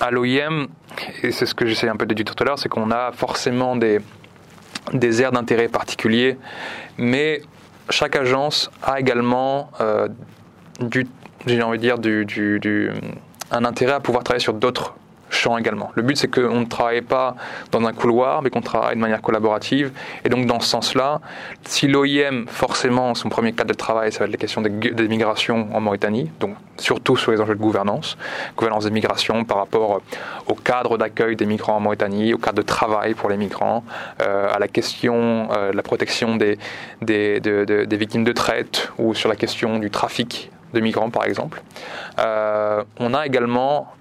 à 0.00 0.10
l'OIM, 0.10 0.68
et 1.22 1.32
c'est 1.32 1.46
ce 1.46 1.54
que 1.54 1.66
j'essaie 1.66 1.88
un 1.88 1.96
peu 1.96 2.06
de 2.06 2.14
dire 2.14 2.24
tout 2.24 2.40
à 2.42 2.46
l'heure, 2.46 2.58
c'est 2.58 2.68
qu'on 2.68 2.90
a 2.90 3.12
forcément 3.12 3.76
des, 3.76 4.00
des 4.92 5.22
aires 5.22 5.32
d'intérêt 5.32 5.68
particuliers, 5.68 6.38
mais 6.98 7.42
chaque 7.90 8.16
agence 8.16 8.70
a 8.82 9.00
également 9.00 9.70
euh, 9.80 10.08
du 10.80 11.06
j'ai 11.46 11.62
envie 11.62 11.78
de 11.78 11.82
dire, 11.82 11.98
du, 11.98 12.24
du, 12.24 12.90
un 13.50 13.64
intérêt 13.64 13.94
à 13.94 14.00
pouvoir 14.00 14.24
travailler 14.24 14.42
sur 14.42 14.54
d'autres 14.54 14.94
champs 15.34 15.58
également. 15.58 15.90
Le 15.94 16.02
but, 16.02 16.16
c'est 16.16 16.28
qu'on 16.28 16.60
ne 16.60 16.64
travaille 16.64 17.02
pas 17.02 17.34
dans 17.72 17.84
un 17.84 17.92
couloir, 17.92 18.42
mais 18.42 18.50
qu'on 18.50 18.60
travaille 18.60 18.94
de 18.94 19.00
manière 19.00 19.20
collaborative. 19.20 19.92
Et 20.24 20.28
donc, 20.28 20.46
dans 20.46 20.60
ce 20.60 20.68
sens-là, 20.68 21.20
si 21.64 21.88
l'OIM, 21.88 22.46
forcément, 22.46 23.14
son 23.14 23.28
premier 23.28 23.52
cadre 23.52 23.70
de 23.70 23.76
travail, 23.76 24.12
ça 24.12 24.20
va 24.20 24.26
être 24.26 24.32
la 24.32 24.38
question 24.38 24.62
des, 24.62 25.08
migrations 25.08 25.68
en 25.74 25.80
Mauritanie, 25.80 26.30
donc 26.40 26.56
surtout 26.76 27.16
sur 27.16 27.32
les 27.32 27.40
enjeux 27.40 27.54
de 27.54 27.60
gouvernance, 27.60 28.16
gouvernance 28.56 28.84
des 28.84 28.90
migrations 28.90 29.44
par 29.44 29.58
rapport 29.58 30.00
au 30.46 30.54
cadre 30.54 30.98
d'accueil 30.98 31.36
des 31.36 31.46
migrants 31.46 31.76
en 31.76 31.80
Mauritanie, 31.80 32.34
au 32.34 32.38
cadre 32.38 32.56
de 32.56 32.62
travail 32.62 33.14
pour 33.14 33.28
les 33.28 33.36
migrants, 33.36 33.84
euh, 34.22 34.52
à 34.52 34.58
la 34.58 34.68
question 34.68 35.48
euh, 35.52 35.72
de 35.72 35.76
la 35.76 35.82
protection 35.82 36.36
des, 36.36 36.58
des, 37.02 37.40
des 37.40 37.96
victimes 37.96 38.24
de 38.24 38.32
traite 38.32 38.92
ou 38.98 39.14
sur 39.14 39.28
la 39.28 39.36
question 39.36 39.78
du 39.78 39.90
trafic 39.90 40.50
de 40.74 40.80
migrants, 40.80 41.10
par 41.10 41.24
exemple. 41.24 41.62
Euh, 42.18 42.84
on 42.98 43.14
a 43.14 43.26
également 43.26 43.92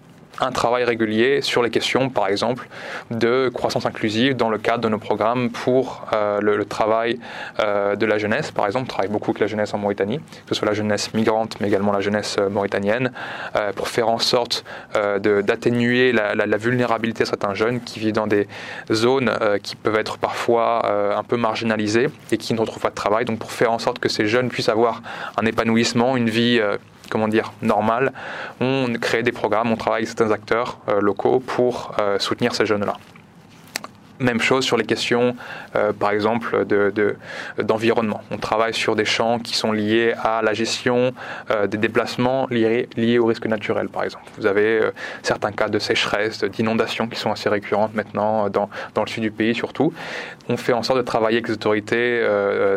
un 0.43 0.51
travail 0.51 0.84
régulier 0.84 1.41
sur 1.41 1.63
les 1.63 1.69
questions, 1.69 2.10
par 2.10 2.27
exemple, 2.27 2.67
de 3.12 3.49
croissance 3.53 3.86
inclusive 3.86 4.36
dans 4.36 4.49
le 4.49 4.58
cadre 4.58 4.84
de 4.84 4.89
nos 4.89 4.97
programmes 4.97 5.49
pour 5.49 6.06
euh, 6.13 6.39
le, 6.41 6.65
travail 6.65 7.19
euh, 7.60 7.95
de 7.95 8.06
la 8.06 8.17
jeunesse. 8.17 8.51
Par 8.51 8.65
exemple, 8.65 8.86
on 8.86 8.88
travaille 8.88 9.12
beaucoup 9.12 9.32
avec 9.32 9.41
la 9.41 9.47
jeunesse 9.47 9.73
en 9.73 9.77
Mauritanie, 9.77 10.19
que 10.19 10.49
ce 10.49 10.56
soit 10.56 10.67
la 10.67 10.73
jeunesse 10.73 11.13
migrante, 11.13 11.58
mais 11.60 11.67
également 11.67 11.91
la 11.91 12.01
jeunesse 12.01 12.38
mauritanienne, 12.38 13.12
pour 13.75 13.88
faire 13.88 14.10
en 14.10 14.19
sorte 14.19 14.63
d'atténuer 14.93 16.12
la, 16.12 16.36
la, 16.36 16.58
vulnérabilité 16.58 17.23
de 17.23 17.29
certains 17.29 17.53
jeunes 17.53 17.82
qui 17.82 17.99
vivent 17.99 18.13
dans 18.13 18.27
des 18.27 18.47
zones 18.91 19.32
qui 19.62 19.75
peuvent 19.75 19.97
être 19.97 20.17
parfois 20.17 21.17
un 21.17 21.23
peu 21.23 21.38
marginalisées 21.38 22.10
et 22.32 22.38
qui 22.38 22.53
ne 22.53 22.60
retrouvent 22.60 22.82
pas 22.82 22.89
de 22.89 22.95
travail. 22.95 23.25
Donc, 23.25 23.39
pour 23.39 23.51
faire 23.51 23.71
en 23.71 23.79
sorte 23.79 23.99
que 23.99 24.10
ces 24.10 24.27
jeunes 24.27 24.49
puissent 24.49 24.69
avoir 24.69 25.01
un 25.38 25.45
épanouissement, 25.45 26.17
une 26.17 26.29
vie 26.29 26.62
comment 27.09 27.27
dire, 27.27 27.53
normal, 27.61 28.11
on 28.59 28.91
crée 28.99 29.23
des 29.23 29.31
programmes, 29.31 29.71
on 29.71 29.75
travaille 29.75 30.03
avec 30.03 30.07
certains 30.07 30.31
acteurs 30.31 30.79
euh, 30.89 31.01
locaux 31.01 31.39
pour 31.39 31.95
euh, 31.99 32.19
soutenir 32.19 32.55
ces 32.55 32.65
jeunes-là. 32.65 32.95
Même 34.19 34.39
chose 34.39 34.63
sur 34.63 34.77
les 34.77 34.85
questions, 34.85 35.35
euh, 35.75 35.91
par 35.91 36.11
exemple, 36.11 36.65
d'environnement. 37.57 38.21
De, 38.29 38.35
on 38.35 38.37
travaille 38.37 38.73
sur 38.73 38.95
des 38.95 39.05
champs 39.05 39.39
qui 39.39 39.55
sont 39.55 39.71
liés 39.71 40.13
à 40.23 40.41
la 40.41 40.53
gestion 40.53 41.13
des 41.67 41.77
déplacements 41.77 42.47
liés, 42.49 42.87
liés 42.95 43.17
au 43.17 43.25
risque 43.25 43.47
naturel, 43.47 43.89
par 43.89 44.03
exemple. 44.03 44.25
Vous 44.37 44.45
avez 44.45 44.81
certains 45.23 45.51
cas 45.51 45.67
de 45.67 45.79
sécheresse, 45.79 46.43
d'inondation 46.43 47.07
qui 47.07 47.19
sont 47.19 47.31
assez 47.31 47.49
récurrentes 47.49 47.95
maintenant 47.95 48.49
dans, 48.49 48.69
dans, 48.93 49.03
le 49.03 49.09
sud 49.09 49.23
du 49.23 49.31
pays 49.31 49.55
surtout. 49.55 49.91
On 50.47 50.57
fait 50.57 50.73
en 50.73 50.83
sorte 50.83 50.99
de 50.99 51.03
travailler 51.03 51.37
avec 51.37 51.47
les 51.47 51.55
autorités 51.55 52.25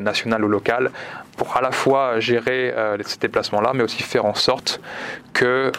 nationales 0.01 0.43
ou 0.43 0.49
locales 0.49 0.91
pour 1.37 1.57
à 1.57 1.61
la 1.61 1.73
fois 1.73 2.21
gérer 2.21 2.75
ces 3.05 3.19
déplacements-là, 3.19 3.73
mais 3.75 3.83
aussi 3.83 4.03
faire 4.03 4.25
en 4.25 4.35
sorte 4.35 4.81
que 5.33 5.73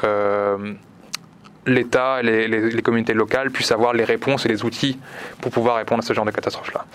l'État 1.68 2.22
et 2.22 2.48
les, 2.48 2.82
communautés 2.82 3.14
locales 3.14 3.52
puissent 3.52 3.72
avoir 3.72 3.94
les 3.94 4.06
réponses 4.06 4.46
et 4.46 4.50
les 4.50 4.64
outils 4.64 4.98
pour 5.42 5.52
pouvoir 5.52 5.76
répondre 5.76 6.02
à 6.02 6.06
ce 6.06 6.14
genre 6.14 6.26
de 6.26 6.32
catastrophe-là. 6.32 6.86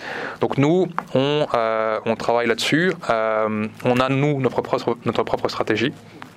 Donc 0.41 0.57
nous, 0.57 0.87
on, 1.13 1.47
euh, 1.53 2.15
travaille 2.17 2.47
là-dessus. 2.47 2.91
Euh, 3.09 3.67
on 3.85 3.99
a, 3.99 4.09
nous, 4.09 4.41
notre 4.41 4.61
propre, 4.61 4.97
notre 5.05 5.23
propre 5.23 5.47
stratégie 5.47 5.93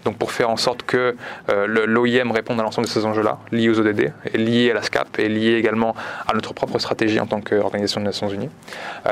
donc 0.06 0.16
pour 0.16 0.32
faire 0.32 0.48
en 0.48 0.56
sorte 0.56 0.82
que 0.84 1.14
l'OIM 1.48 2.32
réponde 2.32 2.60
à 2.60 2.62
l'ensemble 2.62 2.86
de 2.86 2.92
ces 2.92 3.04
enjeux-là, 3.04 3.38
liés 3.52 3.68
aux 3.68 3.78
ODD, 3.78 4.12
liés 4.34 4.70
à 4.70 4.74
la 4.74 4.82
SCAP, 4.82 5.18
et 5.18 5.28
liés 5.28 5.56
également 5.56 5.94
à 6.26 6.32
notre 6.32 6.54
propre 6.54 6.78
stratégie 6.78 7.20
en 7.20 7.26
tant 7.26 7.40
qu'organisation 7.40 8.00
des 8.00 8.06
Nations 8.06 8.28
Unies. 8.28 8.50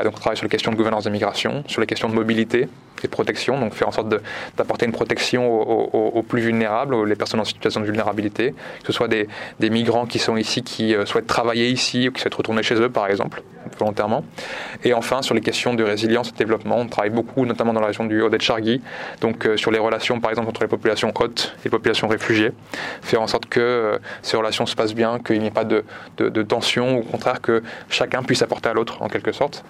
donc 0.03 0.13
on 0.15 0.19
travaille 0.19 0.37
sur 0.37 0.45
les 0.45 0.49
questions 0.49 0.71
de 0.71 0.77
gouvernance 0.77 1.03
des 1.03 1.09
migrations, 1.09 1.63
sur 1.67 1.81
les 1.81 1.87
questions 1.87 2.09
de 2.09 2.15
mobilité, 2.15 2.67
et 3.05 3.07
protection, 3.07 3.59
donc 3.59 3.73
faire 3.73 3.87
en 3.87 3.91
sorte 3.91 4.09
d'apporter 4.57 4.85
une 4.85 4.91
protection 4.91 5.49
aux, 5.51 6.23
plus 6.23 6.41
vulnérables, 6.41 6.93
aux 6.93 7.05
les 7.05 7.15
personnes 7.15 7.39
en 7.39 7.45
situation 7.45 7.81
de 7.81 7.85
vulnérabilité, 7.85 8.51
que 8.51 8.87
ce 8.87 8.93
soit 8.93 9.07
des, 9.07 9.27
migrants 9.69 10.05
qui 10.05 10.19
sont 10.19 10.37
ici, 10.37 10.63
qui 10.63 10.95
euh, 10.95 11.05
souhaitent 11.05 11.27
travailler 11.27 11.69
ici 11.69 12.07
ou 12.07 12.11
qui 12.11 12.21
souhaitent 12.21 12.35
retourner 12.35 12.63
chez 12.63 12.75
eux, 12.75 12.89
par 12.89 13.07
exemple, 13.07 13.43
volontairement. 13.77 14.23
Et 14.83 14.93
enfin, 14.93 15.21
sur 15.21 15.35
les 15.35 15.41
questions 15.41 15.73
de 15.73 15.83
résilience 15.83 16.29
et 16.29 16.31
de 16.31 16.37
développement, 16.37 16.77
on 16.77 16.87
travaille 16.87 17.09
beaucoup, 17.09 17.45
notamment 17.45 17.73
dans 17.73 17.81
la 17.81 17.87
région 17.87 18.05
du 18.05 18.21
Haut-Chargui, 18.21 18.81
donc 19.21 19.45
euh, 19.45 19.57
sur 19.57 19.71
les 19.71 19.79
relations, 19.79 20.19
par 20.19 20.31
exemple, 20.31 20.49
entre 20.49 20.61
les 20.61 20.67
populations 20.67 20.84
hautes 21.19 21.55
et 21.65 21.69
populations 21.69 22.07
réfugiées, 22.07 22.51
faire 23.01 23.21
en 23.21 23.27
sorte 23.27 23.47
que 23.47 23.59
euh, 23.59 23.97
ces 24.21 24.37
relations 24.37 24.65
se 24.65 24.75
passent 24.75 24.95
bien, 24.95 25.19
qu'il 25.19 25.39
n'y 25.39 25.47
ait 25.47 25.51
pas 25.51 25.65
de, 25.65 25.83
de, 26.17 26.43
tension, 26.43 26.97
ou 26.97 26.99
au 26.99 27.03
contraire 27.03 27.41
que 27.41 27.63
chacun 27.89 28.23
puisse 28.23 28.41
apporter 28.41 28.69
à 28.69 28.73
l'autre, 28.73 29.01
en 29.01 29.07
quelque 29.07 29.31
sorte, 29.31 29.65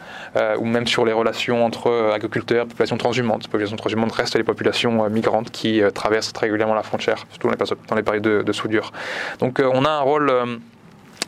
ou 0.58 0.66
même 0.66 0.88
sur 0.88 1.06
les 1.06 1.14
relations 1.14 1.66
entre 1.66 2.12
agriculteurs, 2.14 2.68
populations 2.68 2.98
trans 2.98 3.10
transhumantes. 3.10 3.44
Les 3.44 3.50
populations 3.50 3.78
transhumantes 3.78 4.12
restent 4.12 4.36
les 4.36 4.44
populations 4.44 5.06
euh, 5.06 5.10
migrantes 5.10 5.52
qui 5.52 5.82
euh, 5.82 5.90
traversent 5.90 6.34
très 6.34 6.48
régulièrement 6.48 6.74
la 6.74 6.84
frontière, 6.84 7.26
surtout 7.30 7.50
dans 7.88 7.96
les 7.96 8.04
périodes 8.04 8.24
de, 8.24 8.42
de 8.42 8.52
soudure. 8.52 8.92
Donc 9.40 9.60
euh, 9.60 9.70
on 9.74 9.86
a 9.86 9.90
un 9.90 10.02
rôle 10.02 10.32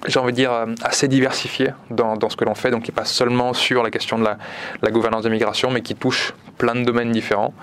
j'ai 0.06 0.19
envie 0.19 0.32
de 0.32 0.38
dire, 0.38 0.52
assez 0.84 1.08
diversifié 1.08 1.71
dans, 1.89 2.15
dans 2.15 2.30
ce 2.30 2.38
que 2.38 2.45
l'on 2.45 2.56
fait, 2.56 2.71
donc 2.71 2.84
qui 2.84 2.91
passe 2.91 3.12
seulement 3.12 3.54
sur 3.54 3.84
la 3.84 3.89
question 3.89 4.17
de 4.19 4.23
la, 4.23 4.38
la 4.82 4.91
gouvernance 4.91 5.23
des 5.23 5.30
migrations, 5.30 5.71
mais 5.71 5.82
qui 5.82 5.95
touche 5.95 6.34
plein 6.58 6.76
de 6.76 6.84
domaines 6.84 7.12
différents, 7.12 7.54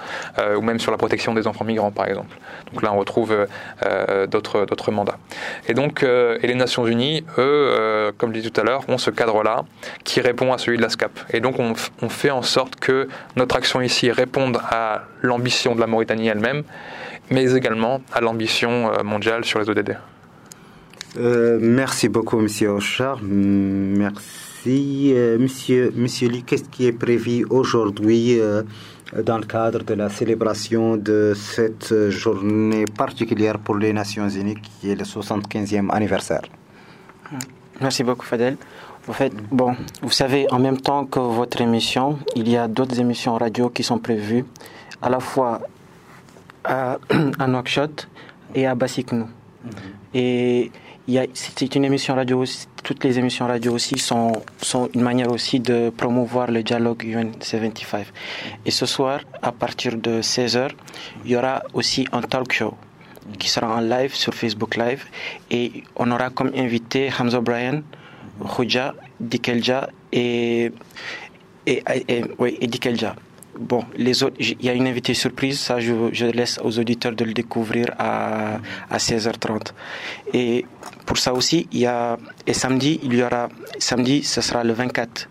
ou 0.57 0.61
même 0.61 0.79
sur 0.79 0.93
la 0.93 0.99
protection 0.99 1.35
des 1.35 1.49
enfants 1.49 1.65
migrants, 1.65 1.91
par 1.91 2.07
exemple. 2.07 2.37
Donc 2.73 2.83
là, 2.83 2.93
on 2.93 2.99
retrouve 2.99 3.47
euh, 3.85 4.27
d'autres, 4.27 4.67
d'autres 4.67 4.93
mandats. 4.93 5.19
Et 5.67 5.75
donc, 5.75 6.05
et 6.05 6.47
les 6.47 6.55
Nations 6.55 6.87
Unies, 6.87 7.25
eux, 7.39 8.13
comme 8.19 8.31
je 8.31 8.39
disais 8.39 8.51
tout 8.51 8.61
à 8.61 8.65
l'heure, 8.65 8.85
ont 8.89 8.99
ce 8.99 9.11
cadre-là 9.11 9.65
qui 10.05 10.21
répond 10.21 10.53
à 10.53 10.59
celui 10.59 10.77
de 10.77 10.83
la 10.83 10.89
SCAP. 10.89 11.19
Et 11.31 11.41
donc, 11.41 11.59
on, 11.59 11.73
on 12.03 12.09
fait 12.09 12.31
en 12.31 12.43
sorte 12.43 12.77
que 12.77 13.09
notre 13.37 13.57
action 13.57 13.81
ici 13.81 14.13
réponde 14.13 14.61
à 14.71 15.03
l'ambition 15.23 15.75
de 15.75 15.81
la 15.81 15.87
Mauritanie 15.87 16.29
elle-même, 16.29 16.63
mais 17.31 17.53
également 17.55 18.01
à 18.13 18.21
l'ambition 18.21 18.93
mondiale 19.03 19.45
sur 19.45 19.59
les 19.59 19.69
ODD. 19.69 19.97
Euh, 21.17 21.59
merci 21.61 22.09
beaucoup, 22.09 22.39
Monsieur 22.39 22.71
Ochar. 22.71 23.19
Merci, 23.23 25.13
euh, 25.15 25.39
Monsieur, 25.39 25.93
Monsieur 25.95 26.29
Lee. 26.29 26.43
Qu'est-ce 26.43 26.65
qui 26.65 26.87
est 26.87 26.93
prévu 26.93 27.47
aujourd'hui 27.51 28.41
euh, 28.41 28.63
dans 29.23 29.39
le 29.39 29.45
cadre 29.45 29.85
de 29.85 29.95
la 29.95 30.09
célébration 30.09 30.97
de 30.97 31.33
cette 31.37 32.11
journée 32.11 32.85
particulière 32.85 33.59
pour 33.59 33.77
les 33.77 33.93
Nations 33.93 34.29
Unies, 34.29 34.57
qui 34.57 34.91
est 34.91 34.97
le 34.97 35.05
75e 35.05 35.91
anniversaire? 35.91 36.43
Merci 37.81 38.03
beaucoup, 38.03 38.27
Fadel. 38.27 38.57
En 39.07 39.13
fait, 39.13 39.33
bon, 39.53 39.77
vous 40.03 40.11
savez, 40.11 40.51
en 40.51 40.59
même 40.59 40.81
temps 40.81 41.05
que 41.05 41.21
votre 41.21 41.61
émission, 41.61 42.19
il 42.35 42.49
y 42.49 42.57
a 42.57 42.67
d'autres 42.67 42.99
émissions 42.99 43.37
radio 43.37 43.69
qui 43.69 43.83
sont 43.83 43.99
prévues, 43.99 44.45
à 45.03 45.11
la 45.11 45.21
fois 45.21 45.61
à, 46.65 46.99
à 47.39 47.47
Nouakchott 47.47 48.09
et 48.55 48.67
à 48.67 48.75
Bassiknou. 48.75 49.29
Mhm. 49.65 49.71
Et 50.15 50.73
c'est 51.35 51.75
une 51.75 51.85
émission 51.85 52.15
radio, 52.15 52.45
toutes 52.83 53.05
les 53.05 53.19
émissions 53.19 53.47
radio 53.47 53.73
aussi 53.73 53.99
sont, 53.99 54.33
une 54.95 55.03
manière 55.03 55.31
aussi 55.31 55.61
de 55.61 55.91
promouvoir 55.91 56.51
le 56.51 56.63
dialogue 56.63 57.05
UN 57.05 57.33
75. 57.41 58.07
Et 58.65 58.71
ce 58.71 58.87
soir, 58.87 59.21
à 59.43 59.53
partir 59.53 59.97
de 59.99 60.23
16h, 60.23 60.71
il 61.27 61.33
y 61.33 61.37
aura 61.37 61.63
aussi 61.75 62.07
un 62.13 62.23
talk 62.23 62.53
show 62.53 62.75
qui 63.39 63.51
sera 63.51 63.75
en 63.77 63.81
live 63.81 64.15
sur 64.15 64.35
Facebook 64.35 64.77
Live 64.77 65.05
et 65.51 65.85
on 65.97 66.11
aura 66.11 66.31
comme 66.31 66.53
invité 66.57 67.11
Hamza 67.19 67.41
Bryan, 67.41 67.83
Khouja, 68.41 68.95
Dikelja 69.21 69.89
et, 70.13 70.73
et, 71.67 71.83
et, 72.09 72.25
et 72.61 72.67
Dikelja. 72.67 73.15
Bon, 73.59 73.85
les 73.97 74.23
autres, 74.23 74.37
il 74.41 74.65
y 74.65 74.69
a 74.69 74.73
une 74.73 74.87
invitée 74.89 75.15
surprise, 75.15 75.61
ça 75.61 75.79
je, 75.79 76.27
laisse 76.27 76.59
aux 76.63 76.79
auditeurs 76.79 77.13
de 77.13 77.25
le 77.25 77.33
découvrir 77.33 77.87
à, 77.99 78.59
à 78.91 78.97
16h30. 78.97 79.73
Et 80.33 80.65
pour 81.07 81.19
ça 81.19 81.33
aussi, 81.33 81.69
il 81.71 81.81
y 81.81 81.87
a, 81.87 82.19
et 82.47 82.55
samedi, 82.55 82.99
il 83.03 83.15
y 83.15 83.23
aura, 83.23 83.49
samedi, 83.79 84.23
ce 84.25 84.41
sera 84.41 84.65
le 84.65 84.73
24. 84.73 85.29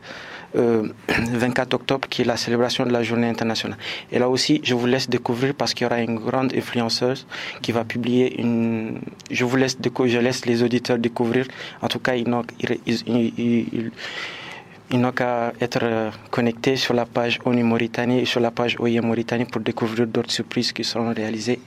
24 0.55 1.73
euh, 1.73 1.75
octobre, 1.75 2.07
qui 2.07 2.21
est 2.21 2.25
la 2.25 2.37
célébration 2.37 2.85
de 2.85 2.91
la 2.91 3.01
journée 3.01 3.27
internationale. 3.27 3.77
Et 4.11 4.19
là 4.19 4.29
aussi, 4.29 4.61
je 4.63 4.75
vous 4.75 4.85
laisse 4.85 5.09
découvrir 5.09 5.55
parce 5.55 5.73
qu'il 5.73 5.85
y 5.85 5.87
aura 5.87 5.99
une 5.99 6.19
grande 6.19 6.53
influenceuse 6.55 7.25
qui 7.63 7.71
va 7.71 7.83
publier 7.83 8.39
une. 8.39 8.99
Je 9.31 9.45
vous 9.45 9.55
laisse, 9.55 9.77
je 9.81 10.19
laisse 10.19 10.45
les 10.45 10.61
auditeurs 10.61 10.99
découvrir. 10.99 11.47
En 11.81 11.87
tout 11.87 11.97
cas, 11.97 12.13
ils, 12.15 12.27
ils, 12.85 13.33
ils 13.37 13.91
n'ont 15.01 15.11
qu'à 15.11 15.53
être 15.59 15.79
euh, 15.83 16.11
connectés 16.29 16.75
sur 16.75 16.93
la 16.93 17.05
page 17.05 17.39
ONU 17.45 17.63
Mauritanie 17.63 18.19
et 18.19 18.25
sur 18.25 18.39
la 18.39 18.51
page 18.51 18.77
OIM 18.79 19.01
Mauritanie 19.01 19.45
pour 19.45 19.61
découvrir 19.61 20.07
d'autres 20.07 20.31
surprises 20.31 20.71
qui 20.71 20.83
seront 20.83 21.13
réalisées 21.13 21.59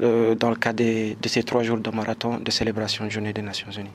euh, 0.00 0.34
dans 0.34 0.50
le 0.50 0.56
cadre 0.56 0.84
de, 0.84 1.28
ces 1.28 1.42
trois 1.42 1.62
jours 1.62 1.78
de 1.78 1.90
marathon 1.90 2.38
de 2.38 2.50
célébration 2.50 3.04
de 3.04 3.10
Journée 3.10 3.32
des 3.32 3.42
Nations 3.42 3.70
Unies. 3.70 3.90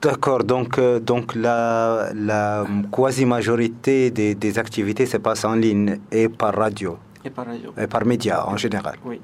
D'accord, 0.00 0.42
donc, 0.42 0.78
euh, 0.78 0.98
donc 0.98 1.34
la, 1.34 2.10
la 2.14 2.64
quasi-majorité 2.90 4.10
des, 4.10 4.34
des, 4.34 4.58
activités 4.58 5.06
se 5.06 5.18
passe 5.18 5.44
en 5.44 5.54
ligne 5.54 5.98
et 6.10 6.28
par 6.28 6.54
radio. 6.56 6.98
Et 7.24 7.30
par 7.30 7.46
radio. 7.46 7.72
Et 7.80 7.86
par 7.86 8.04
médias 8.04 8.44
en 8.46 8.56
général. 8.56 8.96
Oui. 9.04 9.20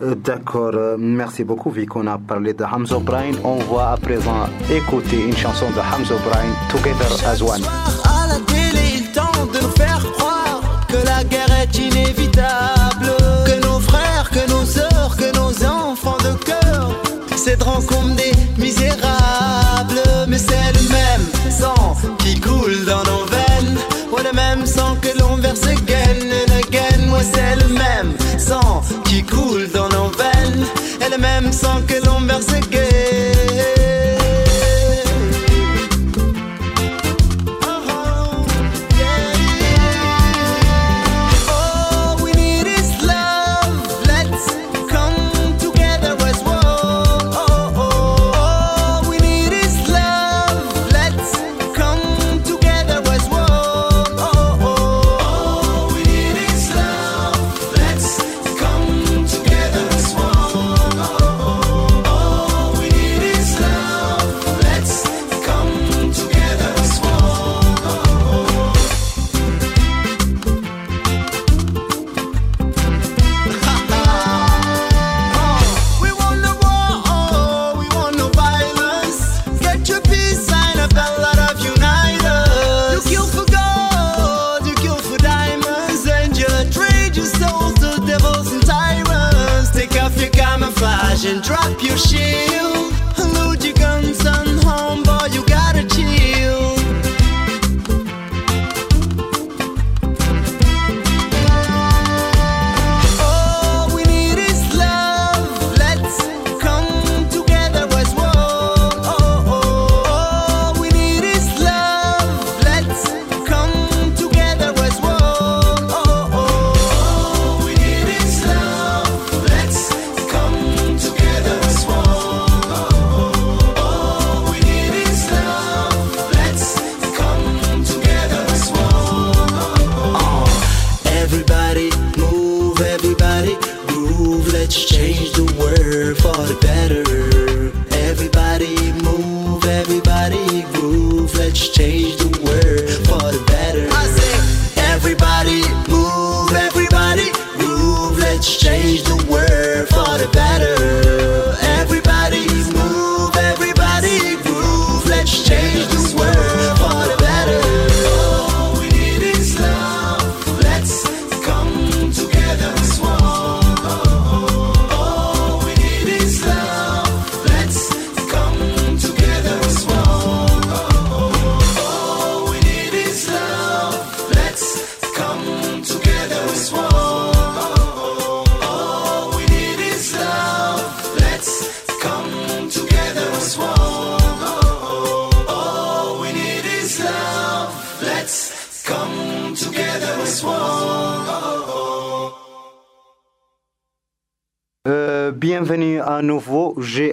D'accord, 0.00 0.72
euh, 0.74 0.96
merci 0.98 1.44
beaucoup. 1.44 1.70
Vu 1.70 1.86
qu'on 1.86 2.06
a 2.06 2.18
parlé 2.18 2.52
de 2.54 2.64
Hamza 2.64 2.96
O'Brien, 2.96 3.32
on 3.44 3.56
va 3.74 3.92
à 3.92 3.96
présent 3.96 4.46
écouter 4.70 5.24
une 5.26 5.36
chanson 5.36 5.66
de 5.70 5.80
Hamza 5.80 6.14
O'Brien, 6.14 6.52
Together 6.70 7.28
as 7.28 7.42
One. 7.42 7.62
À 8.04 8.26
la 8.28 8.38
télé, 8.46 8.98
il 8.98 9.12
tente 9.12 9.52
de 9.52 9.60
nous 9.60 9.72
faire 9.76 10.04
croire 10.12 10.60
que 10.88 10.96
la 11.06 11.22
guerre 11.24 11.60
est 11.62 11.78
inévitable, 11.78 13.12
que 13.46 13.66
nos 13.66 13.80
frères, 13.80 14.30
que 14.30 14.50
nos 14.50 14.64
sœurs, 14.64 15.16
que 15.16 15.34
nos 15.36 15.66
enfants 15.66 16.18
de 16.18 16.44
cœur 16.44 16.90
céderont 17.36 17.80
comme 17.82 18.14
des 18.16 18.32
misérables. 18.58 20.02
Mais 20.28 20.38
c'est 20.38 20.72
le 20.72 20.88
même 20.90 21.50
sang 21.50 21.96
qui 22.18 22.40
coule 22.40 22.84
dans 22.86 23.02
nos 23.10 23.24
veines, 23.26 23.78
ou 24.12 24.16
le 24.16 24.32
même 24.34 24.66
sang 24.66 24.96
que 25.00 25.18
l'on 25.18 25.36
verse 25.36 25.66
again 25.66 26.20
and 26.40 26.52
again. 26.66 27.06
Moi, 27.08 27.20
c'est 27.22 27.56
le 27.56 27.68
même 27.74 28.12
sang 28.38 28.82
qui 29.04 29.09
coule 29.22 29.68
dans 29.72 29.88
le 31.10 31.18
même 31.18 31.52
sang 31.52 31.82
que 31.86 32.04
l'on 32.06 32.20
verse 32.20 32.46
bienvenue 32.70 32.99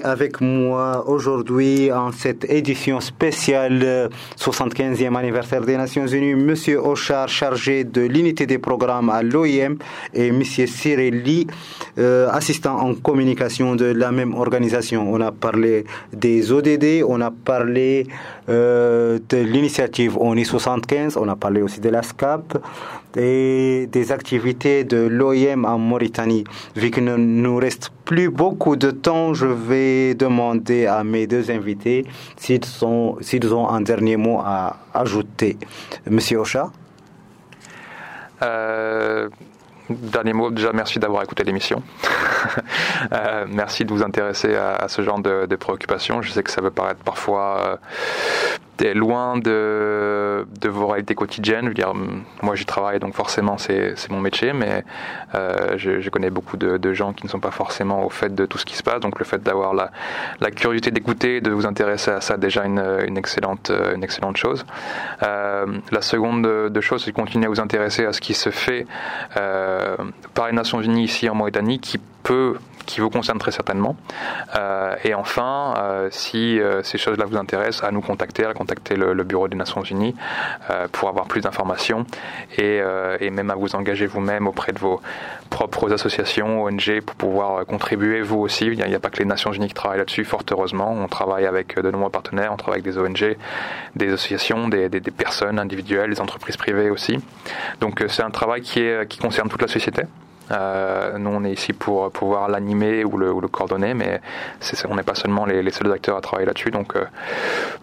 avec 0.07 0.41
moi 0.41 1.07
aujourd'hui 1.07 1.91
en 1.91 2.11
cette 2.11 2.49
édition 2.49 2.99
spéciale 2.99 4.09
75e 4.51 5.13
anniversaire 5.15 5.61
des 5.65 5.75
Nations 5.75 6.07
Unies, 6.07 6.33
Monsieur 6.33 6.79
Ochar, 6.79 7.27
chargé 7.27 7.83
de 7.83 8.01
l'unité 8.01 8.45
des 8.45 8.59
programmes 8.59 9.09
à 9.09 9.21
l'OIM, 9.21 9.75
et 10.13 10.31
Monsieur 10.31 10.67
Cirelli, 10.67 11.47
euh, 11.97 12.29
assistant 12.31 12.79
en 12.79 12.93
communication 12.95 13.75
de 13.75 13.85
la 13.85 14.13
même 14.13 14.33
organisation. 14.33 15.11
On 15.11 15.19
a 15.19 15.33
parlé 15.33 15.83
des 16.13 16.53
ODD, 16.53 17.03
on 17.05 17.19
a 17.19 17.29
parlé 17.31 18.07
euh, 18.47 19.19
de 19.27 19.37
l'initiative 19.37 20.17
ONI 20.17 20.45
75, 20.45 21.17
on 21.17 21.27
a 21.27 21.35
parlé 21.35 21.61
aussi 21.61 21.81
de 21.81 21.89
la 21.89 22.01
SCAP 22.01 22.57
et 23.17 23.87
des 23.91 24.11
activités 24.11 24.83
de 24.83 24.97
l'OIM 24.97 25.65
en 25.65 25.77
Mauritanie. 25.77 26.43
Vu 26.75 26.91
qu'il 26.91 27.03
ne 27.03 27.15
nous 27.17 27.57
reste 27.57 27.91
plus 28.05 28.29
beaucoup 28.29 28.75
de 28.77 28.91
temps, 28.91 29.33
je 29.33 29.47
vais 29.47 30.13
demander 30.15 30.85
à 30.85 31.03
mes 31.03 31.27
deux 31.27 31.51
invités 31.51 32.05
s'ils 32.37 32.61
ont 32.85 33.69
un 33.69 33.81
dernier 33.81 34.15
mot 34.15 34.36
à 34.41 34.77
ajouter. 34.93 35.57
Monsieur 36.09 36.39
Ocha 36.39 36.71
euh, 38.41 39.29
Dernier 39.89 40.33
mot, 40.33 40.51
déjà 40.51 40.73
merci 40.73 40.99
d'avoir 40.99 41.23
écouté 41.23 41.43
l'émission. 41.43 41.81
Euh, 43.13 43.45
merci 43.47 43.85
de 43.85 43.93
vous 43.93 44.03
intéresser 44.03 44.55
à, 44.55 44.87
ce 44.87 45.01
genre 45.01 45.19
de, 45.19 45.55
préoccupations. 45.55 46.21
Je 46.21 46.31
sais 46.31 46.43
que 46.43 46.49
ça 46.49 46.61
peut 46.61 46.71
paraître 46.71 47.03
parfois 47.03 47.79
euh, 48.81 48.93
loin 48.93 49.37
de, 49.37 50.45
de, 50.59 50.69
vos 50.69 50.87
réalités 50.87 51.15
quotidiennes. 51.15 51.63
Je 51.63 51.67
veux 51.69 51.73
dire, 51.73 51.93
moi 52.41 52.55
j'y 52.55 52.65
travaille 52.65 52.99
donc 52.99 53.13
forcément 53.13 53.57
c'est 53.57 54.09
mon 54.09 54.19
métier, 54.19 54.53
mais 54.53 54.83
euh, 55.35 55.77
je, 55.77 56.09
connais 56.09 56.29
beaucoup 56.29 56.57
de, 56.57 56.93
gens 56.93 57.13
qui 57.13 57.25
ne 57.25 57.29
sont 57.29 57.39
pas 57.39 57.51
forcément 57.51 58.05
au 58.05 58.09
fait 58.09 58.33
de 58.33 58.45
tout 58.45 58.57
ce 58.57 58.65
qui 58.65 58.75
se 58.75 58.83
passe. 58.83 58.99
Donc 58.99 59.19
le 59.19 59.25
fait 59.25 59.41
d'avoir 59.43 59.73
la, 59.73 59.91
la, 60.39 60.51
curiosité 60.51 60.91
d'écouter, 60.91 61.41
de 61.41 61.51
vous 61.51 61.65
intéresser 61.65 62.11
à 62.11 62.21
ça, 62.21 62.37
déjà 62.37 62.65
une, 62.65 62.83
une 63.07 63.17
excellente, 63.17 63.71
une 63.95 64.03
excellente 64.03 64.37
chose. 64.37 64.65
la 65.21 66.01
seconde 66.01 66.43
de, 66.43 66.81
chose, 66.81 67.03
c'est 67.03 67.11
de 67.11 67.15
continuer 67.15 67.45
à 67.45 67.49
vous 67.49 67.59
intéresser 67.59 68.05
à 68.05 68.13
ce 68.13 68.21
qui 68.21 68.33
se 68.33 68.49
fait 68.49 68.85
par 69.33 70.47
les 70.47 70.53
Nations 70.53 70.81
Unies 70.81 71.03
ici 71.03 71.29
en 71.29 71.35
Mauritanie, 71.35 71.79
qui 71.79 71.99
peut 72.23 72.55
qui 72.87 73.01
vous 73.01 73.11
concerne 73.11 73.37
très 73.37 73.51
certainement. 73.51 73.95
Euh, 74.55 74.95
et 75.03 75.13
enfin, 75.13 75.75
euh, 75.77 76.07
si 76.09 76.59
euh, 76.59 76.81
ces 76.81 76.97
choses-là 76.97 77.25
vous 77.25 77.37
intéressent, 77.37 77.83
à 77.83 77.91
nous 77.91 78.01
contacter, 78.01 78.45
à 78.45 78.53
contacter 78.53 78.95
le, 78.95 79.27
Bureau 79.27 79.49
des 79.49 79.57
Nations 79.57 79.83
Unies 79.83 80.15
pour 80.93 81.09
avoir 81.09 81.25
plus 81.25 81.41
d'informations 81.41 82.05
et, 82.57 82.79
et, 83.19 83.29
même 83.29 83.49
à 83.49 83.55
vous 83.55 83.75
engager 83.75 84.05
vous-même 84.05 84.47
auprès 84.47 84.71
de 84.71 84.79
vos 84.79 85.01
propres 85.49 85.91
associations, 85.91 86.63
ONG, 86.63 87.01
pour 87.01 87.15
pouvoir 87.17 87.65
contribuer 87.65 88.21
vous 88.21 88.37
aussi. 88.37 88.67
Il 88.67 88.77
n'y 88.77 88.95
a, 88.95 88.99
pas 88.99 89.09
que 89.09 89.19
les 89.19 89.25
Nations 89.25 89.51
Unies 89.51 89.67
qui 89.67 89.73
travaillent 89.73 89.97
là-dessus, 89.97 90.23
fort 90.23 90.43
heureusement. 90.49 90.93
On 90.93 91.09
travaille 91.09 91.45
avec 91.45 91.77
de 91.77 91.91
nombreux 91.91 92.09
partenaires, 92.09 92.53
on 92.53 92.57
travaille 92.57 92.79
avec 92.79 92.93
des 92.93 92.97
ONG, 92.97 93.35
des 93.97 94.13
associations, 94.13 94.69
des, 94.69 94.87
des, 94.87 95.01
des 95.01 95.11
personnes 95.11 95.59
individuelles, 95.59 96.11
des 96.11 96.21
entreprises 96.21 96.55
privées 96.55 96.89
aussi. 96.89 97.19
Donc 97.81 98.05
c'est 98.07 98.23
un 98.23 98.31
travail 98.31 98.61
qui, 98.61 98.79
est, 98.79 99.09
qui 99.09 99.19
concerne 99.19 99.49
toute 99.49 99.61
la 99.61 99.67
société. 99.67 100.03
Euh, 100.51 101.17
nous, 101.17 101.29
on 101.29 101.43
est 101.43 101.51
ici 101.51 101.73
pour 101.73 102.11
pouvoir 102.11 102.47
l'animer 102.47 103.03
ou 103.03 103.17
le, 103.17 103.47
coordonner, 103.47 103.93
mais 103.93 104.21
on 104.89 104.95
n'est 104.95 105.03
pas 105.03 105.15
seulement 105.15 105.45
les, 105.45 105.71
seuls 105.71 105.91
acteurs 105.91 106.17
à 106.17 106.21
travailler 106.21 106.47
là-dessus. 106.47 106.71
Donc, 106.71 106.95
euh, 106.95 107.05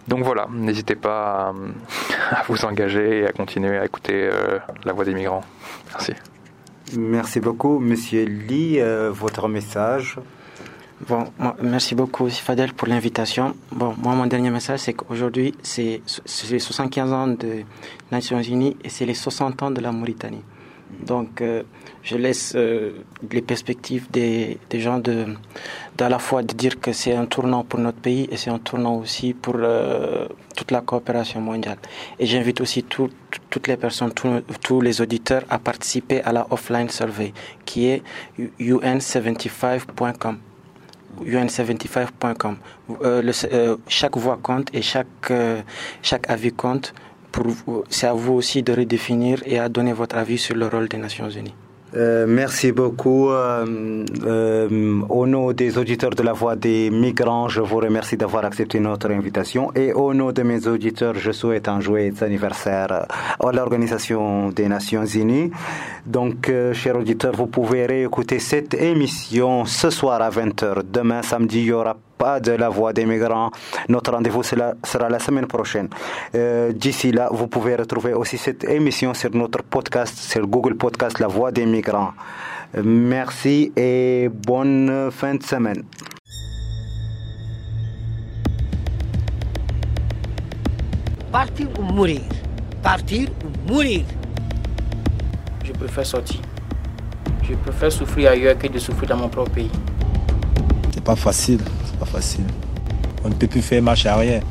donc 0.07 0.23
voilà, 0.23 0.47
n'hésitez 0.51 0.95
pas 0.95 1.53
à, 2.31 2.43
vous 2.47 2.65
engager 2.65 3.19
et 3.19 3.27
à 3.27 3.31
continuer 3.31 3.77
à 3.77 3.85
écouter 3.85 4.29
euh, 4.31 4.59
la 4.83 4.93
voix 4.93 5.05
des 5.05 5.13
migrants. 5.13 5.43
Merci. 5.91 6.13
Merci 6.97 7.39
beaucoup, 7.39 7.79
Monsieur 7.79 8.25
Lee. 8.25 8.79
votre 9.11 9.47
message 9.47 10.19
Bon, 11.09 11.25
merci 11.61 11.93
beaucoup, 11.93 12.29
Fadel, 12.29 12.73
pour 12.73 12.87
l'invitation. 12.87 13.53
Bon, 13.71 13.93
moi, 14.01 14.15
mon 14.15 14.27
dernier 14.27 14.49
message, 14.49 14.79
c'est 14.79 14.93
qu'aujourd'hui, 14.93 15.53
c'est 15.61 16.01
les 16.49 16.59
75 16.59 17.11
ans 17.11 17.27
des 17.27 17.65
Nations 18.13 18.41
Unies 18.41 18.77
et 18.81 18.89
c'est 18.89 19.05
les 19.05 19.13
60 19.13 19.61
ans 19.63 19.71
de 19.71 19.81
la 19.81 19.91
Mauritanie. 19.91 20.41
Donc, 21.01 21.41
euh, 21.41 21.63
je 22.03 22.17
laisse 22.17 22.53
euh, 22.55 22.91
les 23.31 23.41
perspectives 23.41 24.09
des, 24.11 24.57
gens 24.73 24.99
de, 24.99 25.25
d'à 25.97 26.09
la 26.09 26.19
fois 26.19 26.43
de 26.43 26.53
dire 26.53 26.79
que 26.79 26.93
c'est 26.93 27.13
un 27.13 27.25
tournant 27.25 27.63
pour 27.63 27.79
notre 27.79 27.99
pays 27.99 28.27
et 28.31 28.37
c'est 28.37 28.49
un 28.49 28.59
tournant 28.59 28.97
aussi 28.97 29.33
pour 29.33 29.55
euh, 29.57 30.27
toute 30.55 30.71
la 30.71 30.81
coopération 30.81 31.41
mondiale. 31.41 31.77
Et 32.19 32.25
j'invite 32.25 32.61
aussi 32.61 32.83
toutes 32.83 33.67
les 33.67 33.77
personnes, 33.77 34.11
tous 34.13 34.81
les 34.81 35.01
auditeurs 35.01 35.43
à 35.49 35.59
participer 35.59 36.21
à 36.21 36.31
la 36.31 36.47
offline 36.51 36.89
survey 36.89 37.33
qui 37.65 37.87
est 37.87 38.03
un75.com 38.39 40.37
un75.com. 41.23 42.57
chaque 43.87 44.17
voix 44.17 44.37
compte 44.41 44.67
et 44.73 44.81
chaque, 44.81 45.31
chaque 46.01 46.29
avis 46.29 46.51
compte 46.51 46.93
c'est 47.89 48.07
à 48.07 48.13
vous 48.13 48.33
aussi 48.33 48.63
de 48.63 48.73
redéfinir 48.73 49.41
et 49.45 49.59
à 49.59 49.69
donner 49.69 49.93
votre 49.93 50.17
avis 50.17 50.37
sur 50.37 50.55
le 50.55 50.67
rôle 50.67 50.87
des 50.87 50.97
Nations 50.97 51.29
Unies. 51.29 51.53
Euh, 51.95 52.25
merci 52.27 52.71
beaucoup. 52.71 53.29
Euh, 53.29 54.05
euh, 54.25 55.01
au 55.07 55.27
nom 55.27 55.53
des 55.53 55.77
auditeurs 55.77 56.09
de 56.09 56.23
la 56.23 56.33
Voix 56.33 56.55
des 56.55 56.89
migrants, 56.89 57.47
je 57.47 57.61
vous 57.61 57.77
remercie 57.77 58.17
d'avoir 58.17 58.43
accepté 58.43 58.79
notre 58.79 59.09
invitation. 59.11 59.71
Et 59.75 59.93
au 59.93 60.13
nom 60.13 60.31
de 60.31 60.43
mes 60.43 60.67
auditeurs, 60.67 61.13
je 61.15 61.31
souhaite 61.31 61.69
un 61.69 61.79
joyeux 61.79 62.13
anniversaire 62.21 63.05
à 63.39 63.51
l'Organisation 63.51 64.49
des 64.49 64.67
Nations 64.67 65.05
Unies. 65.05 65.51
Donc, 66.05 66.51
chers 66.73 66.97
auditeurs, 66.97 67.35
vous 67.35 67.47
pouvez 67.47 67.85
réécouter 67.85 68.39
cette 68.39 68.73
émission 68.73 69.65
ce 69.65 69.89
soir 69.89 70.21
à 70.21 70.29
20h. 70.29 70.83
Demain, 70.91 71.21
samedi, 71.21 71.59
il 71.59 71.65
y 71.65 71.71
aura 71.71 71.95
pas 72.17 72.39
de 72.39 72.51
la 72.51 72.69
voix 72.69 72.93
des 72.93 73.05
migrants. 73.05 73.51
Notre 73.89 74.11
rendez-vous 74.11 74.43
sera 74.43 75.09
la 75.09 75.19
semaine 75.19 75.47
prochaine. 75.47 75.89
Euh, 76.33 76.71
d'ici 76.71 77.11
là, 77.11 77.29
vous 77.31 77.47
pouvez 77.47 77.75
retrouver 77.75 78.13
aussi 78.13 78.37
cette 78.37 78.63
émission 78.63 79.13
sur 79.13 79.33
notre 79.35 79.63
podcast, 79.63 80.17
sur 80.17 80.47
Google 80.47 80.75
Podcast, 80.75 81.19
La 81.19 81.27
Voix 81.27 81.51
des 81.51 81.65
migrants. 81.65 82.13
Merci 82.83 83.71
et 83.75 84.29
bonne 84.29 85.09
fin 85.11 85.35
de 85.35 85.43
semaine. 85.43 85.83
Partir 91.31 91.67
ou 91.77 91.81
mourir? 91.81 92.21
Partir 92.81 93.29
ou 93.43 93.71
mourir? 93.71 94.05
Je 95.63 95.73
préfère 95.73 96.05
sortir. 96.05 96.39
Je 97.43 97.53
préfère 97.55 97.91
souffrir 97.91 98.31
ailleurs 98.31 98.57
que 98.57 98.67
de 98.67 98.79
souffrir 98.79 99.09
dans 99.09 99.17
mon 99.17 99.29
propre 99.29 99.51
pays. 99.51 99.71
C'est 100.93 101.03
pas 101.03 101.15
facile 101.15 101.59
pas 101.95 102.05
facile. 102.05 102.45
On 103.23 103.29
ne 103.29 103.33
peut 103.33 103.47
plus 103.47 103.61
faire 103.61 103.81
marche 103.81 104.05
arrière. 104.05 104.41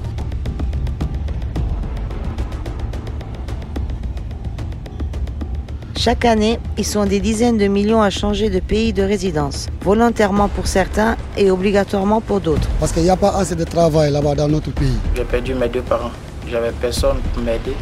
Chaque 5.97 6.27
année, 6.27 6.59
ils 6.77 6.85
sont 6.85 7.07
des 7.07 7.19
dizaines 7.19 7.57
de 7.57 7.67
millions 7.67 8.03
à 8.03 8.11
changer 8.11 8.51
de 8.51 8.61
pays 8.61 8.93
de 8.93 9.03
résidence, 9.03 9.69
volontairement 9.81 10.49
pour 10.49 10.67
certains 10.67 11.17
et 11.35 11.51
obligatoirement 11.51 12.21
pour 12.21 12.41
d'autres. 12.41 12.69
Parce 12.79 12.93
qu'il 12.93 13.05
n'y 13.05 13.11
a 13.11 13.17
pas 13.17 13.31
assez 13.31 13.55
de 13.55 13.65
travail 13.65 14.13
là-bas 14.13 14.35
dans 14.35 14.49
notre 14.49 14.71
pays. 14.71 14.99
J'ai 15.15 15.25
perdu 15.25 15.55
mes 15.55 15.69
deux 15.69 15.81
parents. 15.81 16.11
J'avais 16.47 16.73
personne 16.73 17.17
pour 17.33 17.43
m'aider. 17.43 17.75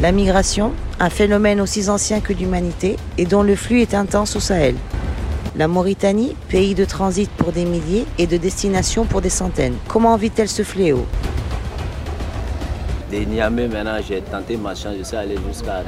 La 0.00 0.10
migration, 0.10 0.72
un 0.98 1.10
phénomène 1.10 1.60
aussi 1.60 1.88
ancien 1.88 2.18
que 2.18 2.32
l'humanité 2.32 2.96
et 3.16 3.26
dont 3.26 3.44
le 3.44 3.54
flux 3.54 3.82
est 3.82 3.94
intense 3.94 4.34
au 4.34 4.40
Sahel. 4.40 4.74
La 5.54 5.68
Mauritanie, 5.68 6.34
pays 6.48 6.74
de 6.74 6.86
transit 6.86 7.30
pour 7.30 7.52
des 7.52 7.66
milliers 7.66 8.06
et 8.16 8.26
de 8.26 8.38
destination 8.38 9.04
pour 9.04 9.20
des 9.20 9.28
centaines. 9.28 9.74
Comment 9.86 10.16
vit-elle 10.16 10.48
ce 10.48 10.62
fléau? 10.62 11.04
De 13.12 13.18
Niamey, 13.18 13.68
maintenant, 13.68 13.98
j'ai 14.08 14.22
tenté 14.22 14.56
ma 14.56 14.74
chance, 14.74 14.94
je 14.98 15.04
suis 15.04 15.16
allé 15.16 15.36
jusqu'à. 15.46 15.82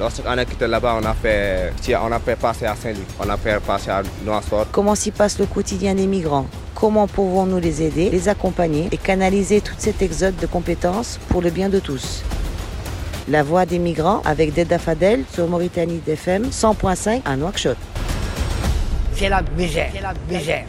Lorsqu'on 0.00 0.36
a 0.36 0.44
quitté 0.44 0.66
là-bas, 0.66 0.98
on 1.00 1.04
a 1.04 1.14
fait, 1.14 1.72
on 2.02 2.10
a 2.10 2.18
fait 2.18 2.34
passer 2.34 2.66
à 2.66 2.74
Saint-Louis, 2.74 3.04
on 3.24 3.28
a 3.30 3.36
fait 3.36 3.60
passer 3.60 3.90
à 3.90 4.02
Noisfort. 4.24 4.66
Comment 4.72 4.96
s'y 4.96 5.12
passe 5.12 5.38
le 5.38 5.46
quotidien 5.46 5.94
des 5.94 6.08
migrants? 6.08 6.46
Comment 6.74 7.06
pouvons-nous 7.06 7.60
les 7.60 7.82
aider, 7.82 8.10
les 8.10 8.28
accompagner 8.28 8.88
et 8.90 8.96
canaliser 8.96 9.60
tout 9.60 9.74
cet 9.78 10.02
exode 10.02 10.34
de 10.36 10.46
compétences 10.46 11.20
pour 11.28 11.40
le 11.40 11.50
bien 11.50 11.68
de 11.68 11.78
tous? 11.78 12.24
La 13.28 13.44
voix 13.44 13.64
des 13.64 13.78
migrants 13.78 14.22
avec 14.24 14.54
Deda 14.54 14.80
Fadel 14.80 15.22
sur 15.32 15.46
Mauritanie 15.46 16.00
DFM 16.04 16.48
100.5 16.48 17.20
à 17.24 17.36
Nouakchott 17.36 17.76
c'est 19.18 19.28
la 19.28 19.42
misère. 19.56 19.90
C'est 19.92 20.00
la 20.00 20.14
misère. 20.30 20.64